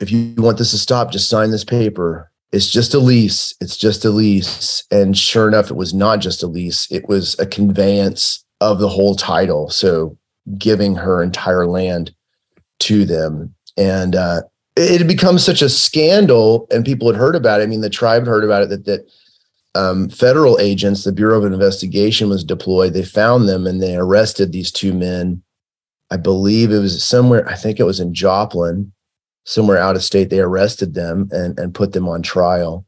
if 0.00 0.10
you 0.10 0.34
want 0.38 0.58
this 0.58 0.70
to 0.72 0.78
stop, 0.78 1.12
just 1.12 1.28
sign 1.28 1.50
this 1.50 1.64
paper. 1.64 2.30
It's 2.52 2.70
just 2.70 2.94
a 2.94 2.98
lease. 2.98 3.54
It's 3.60 3.76
just 3.76 4.04
a 4.04 4.10
lease. 4.10 4.84
And 4.90 5.16
sure 5.16 5.48
enough, 5.48 5.70
it 5.70 5.76
was 5.76 5.94
not 5.94 6.20
just 6.20 6.42
a 6.42 6.46
lease, 6.46 6.90
it 6.90 7.08
was 7.08 7.38
a 7.38 7.46
conveyance 7.46 8.44
of 8.60 8.78
the 8.78 8.88
whole 8.88 9.14
title. 9.14 9.70
So 9.70 10.16
giving 10.58 10.94
her 10.94 11.22
entire 11.22 11.66
land 11.66 12.14
to 12.80 13.04
them. 13.04 13.54
And 13.76 14.14
uh, 14.14 14.42
it 14.76 14.98
had 14.98 15.08
become 15.08 15.38
such 15.38 15.62
a 15.62 15.68
scandal, 15.68 16.66
and 16.70 16.84
people 16.84 17.08
had 17.10 17.18
heard 17.18 17.36
about 17.36 17.60
it. 17.60 17.64
I 17.64 17.66
mean, 17.66 17.80
the 17.80 17.90
tribe 17.90 18.22
had 18.22 18.28
heard 18.28 18.44
about 18.44 18.62
it 18.62 18.68
that 18.70 18.84
that 18.86 19.10
um, 19.74 20.08
federal 20.08 20.58
agents, 20.60 21.04
the 21.04 21.12
Bureau 21.12 21.38
of 21.38 21.52
Investigation 21.52 22.28
was 22.28 22.44
deployed. 22.44 22.92
They 22.92 23.04
found 23.04 23.48
them 23.48 23.66
and 23.66 23.82
they 23.82 23.96
arrested 23.96 24.52
these 24.52 24.70
two 24.70 24.92
men. 24.92 25.42
I 26.10 26.16
believe 26.16 26.70
it 26.70 26.78
was 26.78 27.02
somewhere, 27.02 27.48
I 27.48 27.54
think 27.54 27.80
it 27.80 27.84
was 27.84 27.98
in 27.98 28.14
Joplin, 28.14 28.92
somewhere 29.44 29.78
out 29.78 29.96
of 29.96 30.04
state. 30.04 30.30
They 30.30 30.40
arrested 30.40 30.94
them 30.94 31.28
and, 31.32 31.58
and 31.58 31.74
put 31.74 31.92
them 31.92 32.08
on 32.08 32.22
trial, 32.22 32.86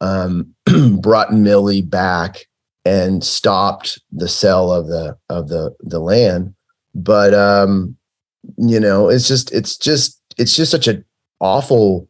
um, 0.00 0.54
brought 1.00 1.32
Millie 1.32 1.82
back 1.82 2.46
and 2.84 3.24
stopped 3.24 4.00
the 4.12 4.28
sale 4.28 4.72
of 4.72 4.86
the 4.86 5.16
of 5.28 5.48
the 5.48 5.74
the 5.80 5.98
land. 5.98 6.54
But 6.94 7.34
um, 7.34 7.96
you 8.56 8.80
know, 8.80 9.08
it's 9.08 9.28
just 9.28 9.52
it's 9.52 9.76
just 9.76 10.20
it's 10.38 10.56
just 10.56 10.70
such 10.70 10.86
an 10.86 11.04
awful 11.40 12.08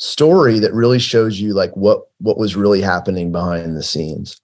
story 0.00 0.58
that 0.58 0.74
really 0.74 0.98
shows 0.98 1.38
you 1.38 1.54
like 1.54 1.76
what 1.76 2.08
what 2.18 2.38
was 2.38 2.56
really 2.56 2.80
happening 2.80 3.30
behind 3.30 3.76
the 3.76 3.82
scenes. 3.82 4.40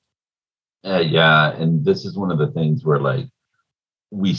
Uh, 0.84 0.98
yeah, 0.98 1.52
and 1.54 1.84
this 1.84 2.04
is 2.04 2.16
one 2.16 2.30
of 2.30 2.38
the 2.38 2.52
things 2.52 2.84
where 2.84 3.00
like 3.00 3.26
we 4.10 4.36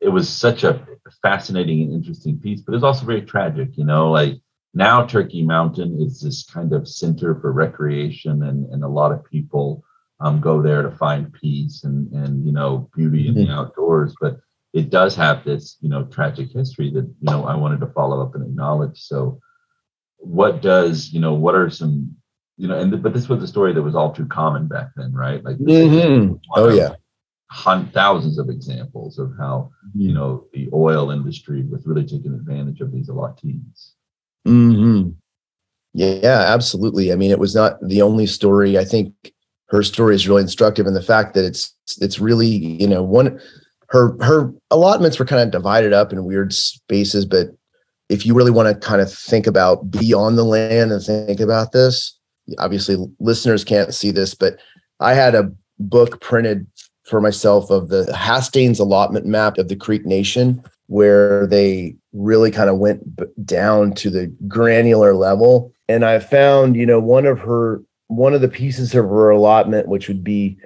it 0.00 0.08
was 0.08 0.28
such 0.28 0.64
a 0.64 0.86
fascinating 1.22 1.82
and 1.82 1.92
interesting 1.92 2.38
piece, 2.38 2.60
but 2.60 2.74
it's 2.74 2.84
also 2.84 3.06
very 3.06 3.22
tragic. 3.22 3.70
You 3.76 3.84
know, 3.84 4.10
like 4.10 4.34
now 4.74 5.06
Turkey 5.06 5.42
Mountain 5.42 6.00
is 6.02 6.20
this 6.20 6.44
kind 6.44 6.72
of 6.74 6.86
center 6.86 7.34
for 7.40 7.52
recreation, 7.52 8.42
and 8.42 8.66
and 8.72 8.84
a 8.84 8.88
lot 8.88 9.12
of 9.12 9.24
people 9.24 9.84
um, 10.20 10.40
go 10.40 10.60
there 10.60 10.82
to 10.82 10.90
find 10.90 11.32
peace 11.32 11.84
and 11.84 12.12
and 12.12 12.44
you 12.44 12.52
know 12.52 12.90
beauty 12.94 13.28
in 13.28 13.34
mm-hmm. 13.34 13.44
the 13.44 13.52
outdoors, 13.52 14.14
but 14.20 14.38
it 14.74 14.90
does 14.90 15.14
have 15.14 15.44
this 15.44 15.78
you 15.80 15.88
know 15.88 16.04
tragic 16.04 16.50
history 16.50 16.90
that 16.90 17.04
you 17.04 17.30
know 17.30 17.44
I 17.44 17.54
wanted 17.54 17.80
to 17.80 17.92
follow 17.92 18.20
up 18.20 18.34
and 18.34 18.44
acknowledge. 18.44 19.00
So, 19.00 19.40
what 20.18 20.62
does 20.62 21.12
you 21.12 21.20
know 21.20 21.34
what 21.34 21.54
are 21.54 21.70
some 21.70 22.14
you 22.56 22.66
know 22.66 22.78
and 22.78 22.92
the, 22.92 22.96
but 22.96 23.12
this 23.12 23.28
was 23.28 23.42
a 23.42 23.46
story 23.46 23.72
that 23.72 23.82
was 23.82 23.94
all 23.94 24.12
too 24.12 24.26
common 24.26 24.66
back 24.66 24.88
then, 24.96 25.12
right? 25.12 25.42
Like 25.44 25.56
mm-hmm. 25.58 26.34
oh 26.54 26.68
yeah, 26.68 26.94
hun- 27.50 27.90
thousands 27.90 28.38
of 28.38 28.48
examples 28.48 29.18
of 29.18 29.32
how 29.38 29.70
mm-hmm. 29.88 30.00
you 30.00 30.14
know 30.14 30.46
the 30.52 30.68
oil 30.72 31.10
industry 31.10 31.62
was 31.62 31.86
really 31.86 32.04
taking 32.04 32.34
advantage 32.34 32.80
of 32.80 32.92
these 32.92 33.08
allottees. 33.08 33.92
Hmm. 34.44 35.10
Yeah, 35.92 36.44
absolutely. 36.48 37.10
I 37.10 37.16
mean, 37.16 37.30
it 37.30 37.38
was 37.38 37.54
not 37.54 37.78
the 37.80 38.02
only 38.02 38.26
story. 38.26 38.76
I 38.76 38.84
think 38.84 39.32
her 39.68 39.82
story 39.82 40.14
is 40.14 40.28
really 40.28 40.42
instructive 40.42 40.86
in 40.86 40.94
the 40.94 41.02
fact 41.02 41.34
that 41.34 41.44
it's 41.44 41.74
it's 42.00 42.18
really 42.18 42.48
you 42.48 42.86
know 42.86 43.02
one 43.02 43.40
her 43.88 44.16
her 44.22 44.52
allotments 44.70 45.18
were 45.18 45.24
kind 45.24 45.42
of 45.42 45.50
divided 45.50 45.92
up 45.92 46.12
in 46.12 46.24
weird 46.24 46.52
spaces 46.52 47.24
but 47.24 47.48
if 48.08 48.24
you 48.24 48.34
really 48.34 48.50
want 48.50 48.68
to 48.68 48.86
kind 48.86 49.00
of 49.00 49.12
think 49.12 49.46
about 49.46 49.90
beyond 49.90 50.38
the 50.38 50.44
land 50.44 50.92
and 50.92 51.02
think 51.02 51.40
about 51.40 51.72
this 51.72 52.18
obviously 52.58 52.96
listeners 53.18 53.64
can't 53.64 53.94
see 53.94 54.10
this 54.10 54.34
but 54.34 54.58
i 55.00 55.14
had 55.14 55.34
a 55.34 55.50
book 55.78 56.20
printed 56.20 56.66
for 57.04 57.20
myself 57.20 57.70
of 57.70 57.88
the 57.88 58.14
hastings 58.16 58.78
allotment 58.78 59.26
map 59.26 59.58
of 59.58 59.68
the 59.68 59.76
creek 59.76 60.04
nation 60.04 60.62
where 60.88 61.46
they 61.46 61.96
really 62.12 62.50
kind 62.50 62.70
of 62.70 62.78
went 62.78 63.02
down 63.44 63.92
to 63.92 64.10
the 64.10 64.26
granular 64.48 65.14
level. 65.14 65.72
And 65.88 66.04
i 66.04 66.18
found 66.18 66.76
you 66.76 66.86
know 66.86 67.00
one 67.00 67.26
of 67.26 67.38
her 67.40 67.82
one 68.08 68.34
of 68.34 68.40
the 68.40 68.48
pieces 68.48 68.94
of 68.94 69.04
her 69.06 69.30
allotment, 69.30 69.88
which 69.88 70.08
would 70.08 70.22
be 70.22 70.56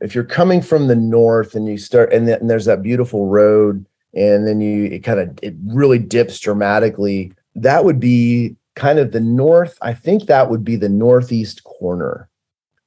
if 0.00 0.14
you're 0.14 0.24
coming 0.24 0.62
from 0.62 0.86
the 0.86 0.96
north 0.96 1.54
and 1.54 1.66
you 1.66 1.78
start, 1.78 2.12
and, 2.12 2.28
then, 2.28 2.40
and 2.40 2.50
there's 2.50 2.64
that 2.66 2.82
beautiful 2.82 3.26
road, 3.26 3.84
and 4.14 4.46
then 4.46 4.60
you 4.60 4.84
it 4.84 5.00
kind 5.00 5.20
of 5.20 5.38
it 5.42 5.54
really 5.66 5.98
dips 5.98 6.38
dramatically. 6.38 7.32
That 7.54 7.84
would 7.84 8.00
be 8.00 8.56
kind 8.74 8.98
of 8.98 9.12
the 9.12 9.20
north. 9.20 9.78
I 9.82 9.94
think 9.94 10.26
that 10.26 10.50
would 10.50 10.64
be 10.64 10.76
the 10.76 10.88
northeast 10.88 11.64
corner. 11.64 12.28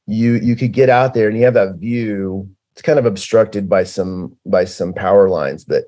You 0.07 0.33
you 0.35 0.55
could 0.55 0.71
get 0.71 0.89
out 0.89 1.13
there 1.13 1.27
and 1.27 1.37
you 1.37 1.45
have 1.45 1.53
that 1.55 1.75
view. 1.75 2.49
It's 2.73 2.81
kind 2.81 2.99
of 2.99 3.05
obstructed 3.05 3.69
by 3.69 3.83
some 3.83 4.37
by 4.45 4.65
some 4.65 4.93
power 4.93 5.29
lines, 5.29 5.65
but 5.65 5.85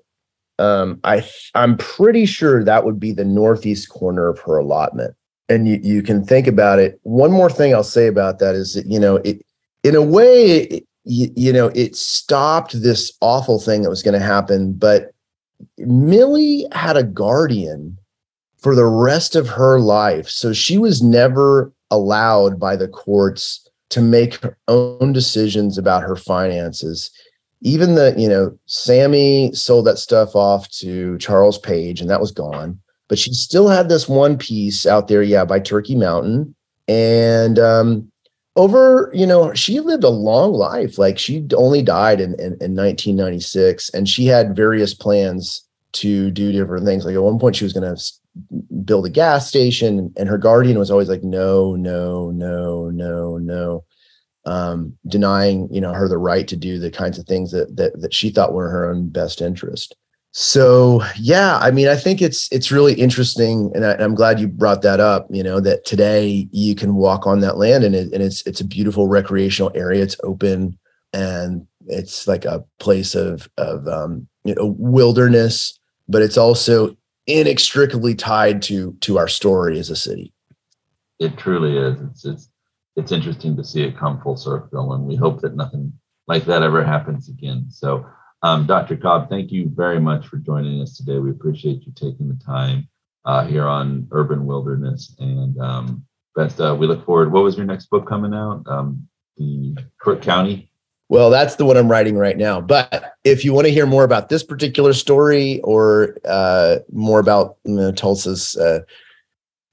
um, 0.59 0.99
I 1.03 1.27
I'm 1.55 1.77
pretty 1.77 2.25
sure 2.25 2.63
that 2.63 2.85
would 2.85 2.99
be 2.99 3.13
the 3.13 3.25
northeast 3.25 3.89
corner 3.89 4.27
of 4.27 4.39
her 4.39 4.57
allotment 4.57 5.15
and 5.51 5.67
you, 5.67 5.79
you 5.83 6.01
can 6.01 6.23
think 6.23 6.47
about 6.47 6.79
it. 6.79 6.99
One 7.03 7.31
more 7.31 7.49
thing 7.49 7.73
I'll 7.73 7.83
say 7.83 8.07
about 8.07 8.39
that 8.39 8.55
is 8.55 8.73
that, 8.73 8.85
you 8.85 8.99
know, 8.99 9.17
it, 9.17 9.45
in 9.83 9.95
a 9.95 10.01
way, 10.01 10.61
it, 10.61 10.87
you, 11.03 11.29
you 11.35 11.51
know, 11.51 11.67
it 11.75 11.95
stopped 11.95 12.81
this 12.81 13.11
awful 13.19 13.59
thing 13.59 13.81
that 13.81 13.89
was 13.89 14.01
going 14.01 14.17
to 14.17 14.25
happen. 14.25 14.73
But 14.73 15.11
Millie 15.77 16.65
had 16.71 16.97
a 16.97 17.03
guardian 17.03 17.97
for 18.57 18.75
the 18.75 18.85
rest 18.85 19.35
of 19.35 19.47
her 19.49 19.79
life. 19.79 20.29
So 20.29 20.53
she 20.53 20.77
was 20.77 21.01
never 21.01 21.71
allowed 21.89 22.59
by 22.59 22.75
the 22.75 22.87
courts 22.87 23.67
to 23.89 24.01
make 24.01 24.35
her 24.35 24.57
own 24.67 25.13
decisions 25.13 25.77
about 25.77 26.03
her 26.03 26.15
finances. 26.15 27.11
Even 27.61 27.95
the, 27.95 28.13
you 28.17 28.29
know, 28.29 28.57
Sammy 28.65 29.53
sold 29.53 29.85
that 29.87 29.97
stuff 29.97 30.35
off 30.35 30.69
to 30.69 31.17
Charles 31.17 31.57
Page 31.57 32.01
and 32.01 32.09
that 32.09 32.21
was 32.21 32.31
gone 32.31 32.79
but 33.11 33.19
she 33.19 33.33
still 33.33 33.67
had 33.67 33.89
this 33.89 34.07
one 34.07 34.37
piece 34.37 34.85
out 34.85 35.09
there, 35.09 35.21
yeah, 35.21 35.43
by 35.43 35.59
Turkey 35.59 35.97
Mountain. 35.97 36.55
And 36.87 37.59
um, 37.59 38.09
over, 38.55 39.11
you 39.13 39.25
know, 39.25 39.53
she 39.53 39.79
lived 39.79 40.03
a 40.03 40.09
long 40.09 40.53
life. 40.53 40.97
Like 40.97 41.17
she 41.17 41.45
only 41.55 41.81
died 41.81 42.19
in, 42.19 42.33
in, 42.33 42.57
in 42.59 42.75
1996, 42.75 43.89
and 43.89 44.07
she 44.07 44.25
had 44.25 44.55
various 44.55 44.93
plans 44.93 45.65
to 45.93 46.31
do 46.31 46.51
different 46.51 46.85
things. 46.85 47.05
Like 47.05 47.15
at 47.15 47.23
one 47.23 47.39
point, 47.39 47.55
she 47.55 47.63
was 47.63 47.73
going 47.73 47.95
to 47.95 48.01
build 48.83 49.05
a 49.05 49.09
gas 49.09 49.47
station, 49.47 50.13
and 50.17 50.29
her 50.29 50.37
guardian 50.37 50.79
was 50.79 50.91
always 50.91 51.09
like, 51.09 51.23
no, 51.23 51.75
no, 51.75 52.31
no, 52.31 52.89
no, 52.89 53.37
no. 53.37 53.83
Um, 54.43 54.97
denying 55.05 55.71
you 55.71 55.79
know 55.79 55.93
her 55.93 56.07
the 56.07 56.17
right 56.17 56.47
to 56.47 56.55
do 56.55 56.79
the 56.79 56.89
kinds 56.89 57.19
of 57.19 57.27
things 57.27 57.51
that 57.51 57.77
that 57.77 58.01
that 58.01 58.11
she 58.11 58.31
thought 58.31 58.53
were 58.53 58.69
her 58.69 58.89
own 58.89 59.07
best 59.09 59.39
interest 59.39 59.95
so 60.33 61.01
yeah 61.19 61.57
i 61.57 61.69
mean 61.69 61.89
i 61.89 61.95
think 61.95 62.21
it's 62.21 62.47
it's 62.51 62.71
really 62.71 62.93
interesting 62.93 63.69
and, 63.75 63.85
I, 63.85 64.01
am 64.01 64.15
glad 64.15 64.39
you 64.39 64.47
brought 64.47 64.81
that 64.83 65.01
up 65.01 65.27
you 65.29 65.43
know 65.43 65.59
that 65.59 65.83
today 65.85 66.47
you 66.51 66.73
can 66.73 66.95
walk 66.95 67.27
on 67.27 67.41
that 67.41 67.57
land 67.57 67.83
and, 67.83 67.93
it, 67.95 68.13
and 68.13 68.23
it's 68.23 68.45
it's 68.47 68.61
a 68.61 68.65
beautiful 68.65 69.07
recreational 69.07 69.71
area. 69.75 70.01
It's 70.01 70.15
open 70.23 70.77
and 71.13 71.67
it's 71.87 72.27
like 72.27 72.45
a 72.45 72.63
place 72.79 73.13
of 73.13 73.49
of 73.57 73.87
um, 73.87 74.27
you 74.45 74.55
know 74.55 74.75
wilderness 74.77 75.77
but 76.07 76.21
it's 76.21 76.37
also 76.37 76.95
inextricably 77.27 78.15
tied 78.15 78.61
to 78.63 78.93
to 79.01 79.17
our 79.17 79.27
story 79.27 79.79
as 79.79 79.89
a 79.89 79.95
city. 79.95 80.33
It 81.19 81.37
truly 81.37 81.77
is. 81.77 82.01
It's 82.01 82.25
it's 82.25 82.49
it's 82.95 83.11
interesting 83.11 83.55
to 83.57 83.63
see 83.63 83.83
it 83.83 83.97
come 83.97 84.21
full 84.21 84.37
circle 84.37 84.93
and 84.93 85.05
we 85.05 85.15
hope 85.15 85.41
that 85.41 85.55
nothing 85.55 85.93
like 86.27 86.45
that 86.45 86.63
ever 86.63 86.83
happens 86.83 87.29
again. 87.29 87.65
So 87.69 88.05
um, 88.43 88.65
Dr. 88.65 88.97
Cobb, 88.97 89.29
thank 89.29 89.51
you 89.51 89.71
very 89.73 89.99
much 89.99 90.27
for 90.27 90.37
joining 90.37 90.81
us 90.81 90.97
today. 90.97 91.19
We 91.19 91.31
appreciate 91.31 91.85
you 91.85 91.93
taking 91.95 92.27
the 92.27 92.43
time 92.43 92.87
uh, 93.25 93.45
here 93.45 93.67
on 93.67 94.07
Urban 94.11 94.45
Wilderness. 94.45 95.15
And 95.19 95.59
um, 95.59 96.05
best, 96.35 96.59
uh, 96.59 96.75
we 96.77 96.87
look 96.87 97.05
forward. 97.05 97.31
What 97.31 97.43
was 97.43 97.55
your 97.55 97.65
next 97.65 97.89
book 97.89 98.07
coming 98.07 98.33
out? 98.33 98.63
Um, 98.67 99.07
the 99.37 99.75
Crook 99.99 100.21
County? 100.21 100.71
Well, 101.09 101.29
that's 101.29 101.55
the 101.55 101.65
one 101.65 101.75
I'm 101.75 101.91
writing 101.91 102.17
right 102.17 102.37
now. 102.37 102.61
But 102.61 103.15
if 103.23 103.43
you 103.43 103.53
want 103.53 103.67
to 103.67 103.73
hear 103.73 103.85
more 103.85 104.05
about 104.05 104.29
this 104.29 104.43
particular 104.43 104.93
story 104.93 105.59
or 105.61 106.17
uh, 106.25 106.77
more 106.91 107.19
about 107.19 107.57
you 107.65 107.75
know, 107.75 107.91
Tulsa's 107.91 108.55
uh, 108.55 108.79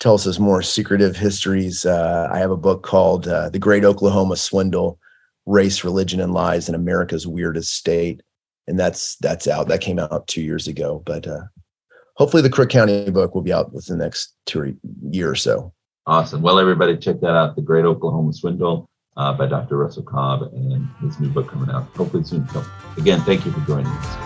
Tulsa's 0.01 0.41
more 0.41 0.63
secretive 0.63 1.17
histories, 1.17 1.87
uh, 1.87 2.29
I 2.33 2.39
have 2.39 2.51
a 2.51 2.57
book 2.57 2.83
called 2.83 3.29
uh, 3.29 3.51
"The 3.51 3.59
Great 3.61 3.85
Oklahoma 3.85 4.37
Swindle: 4.37 4.99
Race, 5.47 5.85
Religion, 5.85 6.21
and 6.21 6.35
Lies 6.35 6.69
in 6.69 6.75
America's 6.75 7.27
Weirdest 7.27 7.73
State." 7.73 8.21
And 8.69 8.79
that's 8.79 9.17
that's 9.17 9.49
out. 9.49 9.69
That 9.69 9.81
came 9.81 9.99
out 9.99 10.29
two 10.29 10.43
years 10.43 10.69
ago, 10.69 11.03
but 11.05 11.27
uh, 11.27 11.41
hopefully 12.15 12.43
the 12.43 12.51
Crook 12.51 12.69
County 12.69 13.11
book 13.11 13.35
will 13.35 13.43
be 13.43 13.53
out 13.53 13.73
within 13.73 13.99
the 13.99 14.05
next 14.05 14.35
two 14.47 14.77
year 15.11 15.31
or 15.31 15.35
so. 15.35 15.73
Awesome. 16.07 16.43
Well, 16.43 16.59
everybody, 16.59 16.97
check 16.97 17.21
that 17.21 17.35
out. 17.35 17.57
The 17.57 17.63
Great 17.63 17.85
Oklahoma 17.85 18.33
Swindle 18.33 18.89
uh, 19.17 19.33
by 19.33 19.47
Dr. 19.47 19.79
Russell 19.79 20.05
Cobb 20.05 20.43
and 20.55 20.89
his 21.01 21.19
new 21.19 21.29
book 21.29 21.49
coming 21.49 21.75
out 21.75 21.85
hopefully 21.97 22.25
soon. 22.25 22.49
So, 22.49 22.65
again, 22.97 23.21
thank 23.23 23.45
you 23.45 23.53
for 23.53 23.61
joining 23.61 23.87
us. 23.87 24.25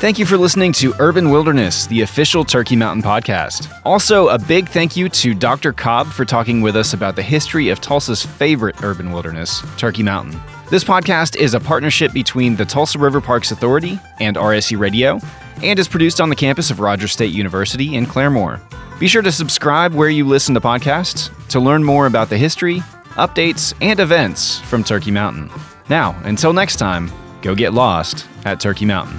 Thank 0.00 0.20
you 0.20 0.26
for 0.26 0.36
listening 0.36 0.72
to 0.74 0.94
Urban 1.00 1.28
Wilderness, 1.28 1.88
the 1.88 2.02
official 2.02 2.44
Turkey 2.44 2.76
Mountain 2.76 3.02
podcast. 3.02 3.68
Also, 3.84 4.28
a 4.28 4.38
big 4.38 4.68
thank 4.68 4.96
you 4.96 5.08
to 5.08 5.34
Dr. 5.34 5.72
Cobb 5.72 6.06
for 6.06 6.24
talking 6.24 6.60
with 6.60 6.76
us 6.76 6.92
about 6.92 7.16
the 7.16 7.22
history 7.22 7.68
of 7.70 7.80
Tulsa's 7.80 8.24
favorite 8.24 8.76
urban 8.84 9.10
wilderness, 9.10 9.60
Turkey 9.76 10.04
Mountain. 10.04 10.40
This 10.70 10.84
podcast 10.84 11.36
is 11.36 11.54
a 11.54 11.60
partnership 11.60 12.12
between 12.12 12.54
the 12.54 12.66
Tulsa 12.66 12.98
River 12.98 13.22
Parks 13.22 13.50
Authority 13.52 13.98
and 14.20 14.36
RSU 14.36 14.78
Radio 14.78 15.18
and 15.62 15.78
is 15.78 15.88
produced 15.88 16.20
on 16.20 16.28
the 16.28 16.36
campus 16.36 16.70
of 16.70 16.78
Rogers 16.78 17.10
State 17.10 17.32
University 17.32 17.94
in 17.94 18.04
Claremore. 18.04 18.60
Be 19.00 19.08
sure 19.08 19.22
to 19.22 19.32
subscribe 19.32 19.94
where 19.94 20.10
you 20.10 20.26
listen 20.26 20.54
to 20.54 20.60
podcasts 20.60 21.30
to 21.48 21.58
learn 21.58 21.82
more 21.82 22.04
about 22.04 22.28
the 22.28 22.36
history, 22.36 22.80
updates, 23.12 23.72
and 23.80 23.98
events 23.98 24.60
from 24.60 24.84
Turkey 24.84 25.10
Mountain. 25.10 25.50
Now, 25.88 26.20
until 26.24 26.52
next 26.52 26.76
time, 26.76 27.10
go 27.40 27.54
get 27.54 27.72
lost 27.72 28.26
at 28.44 28.60
Turkey 28.60 28.84
Mountain. 28.84 29.16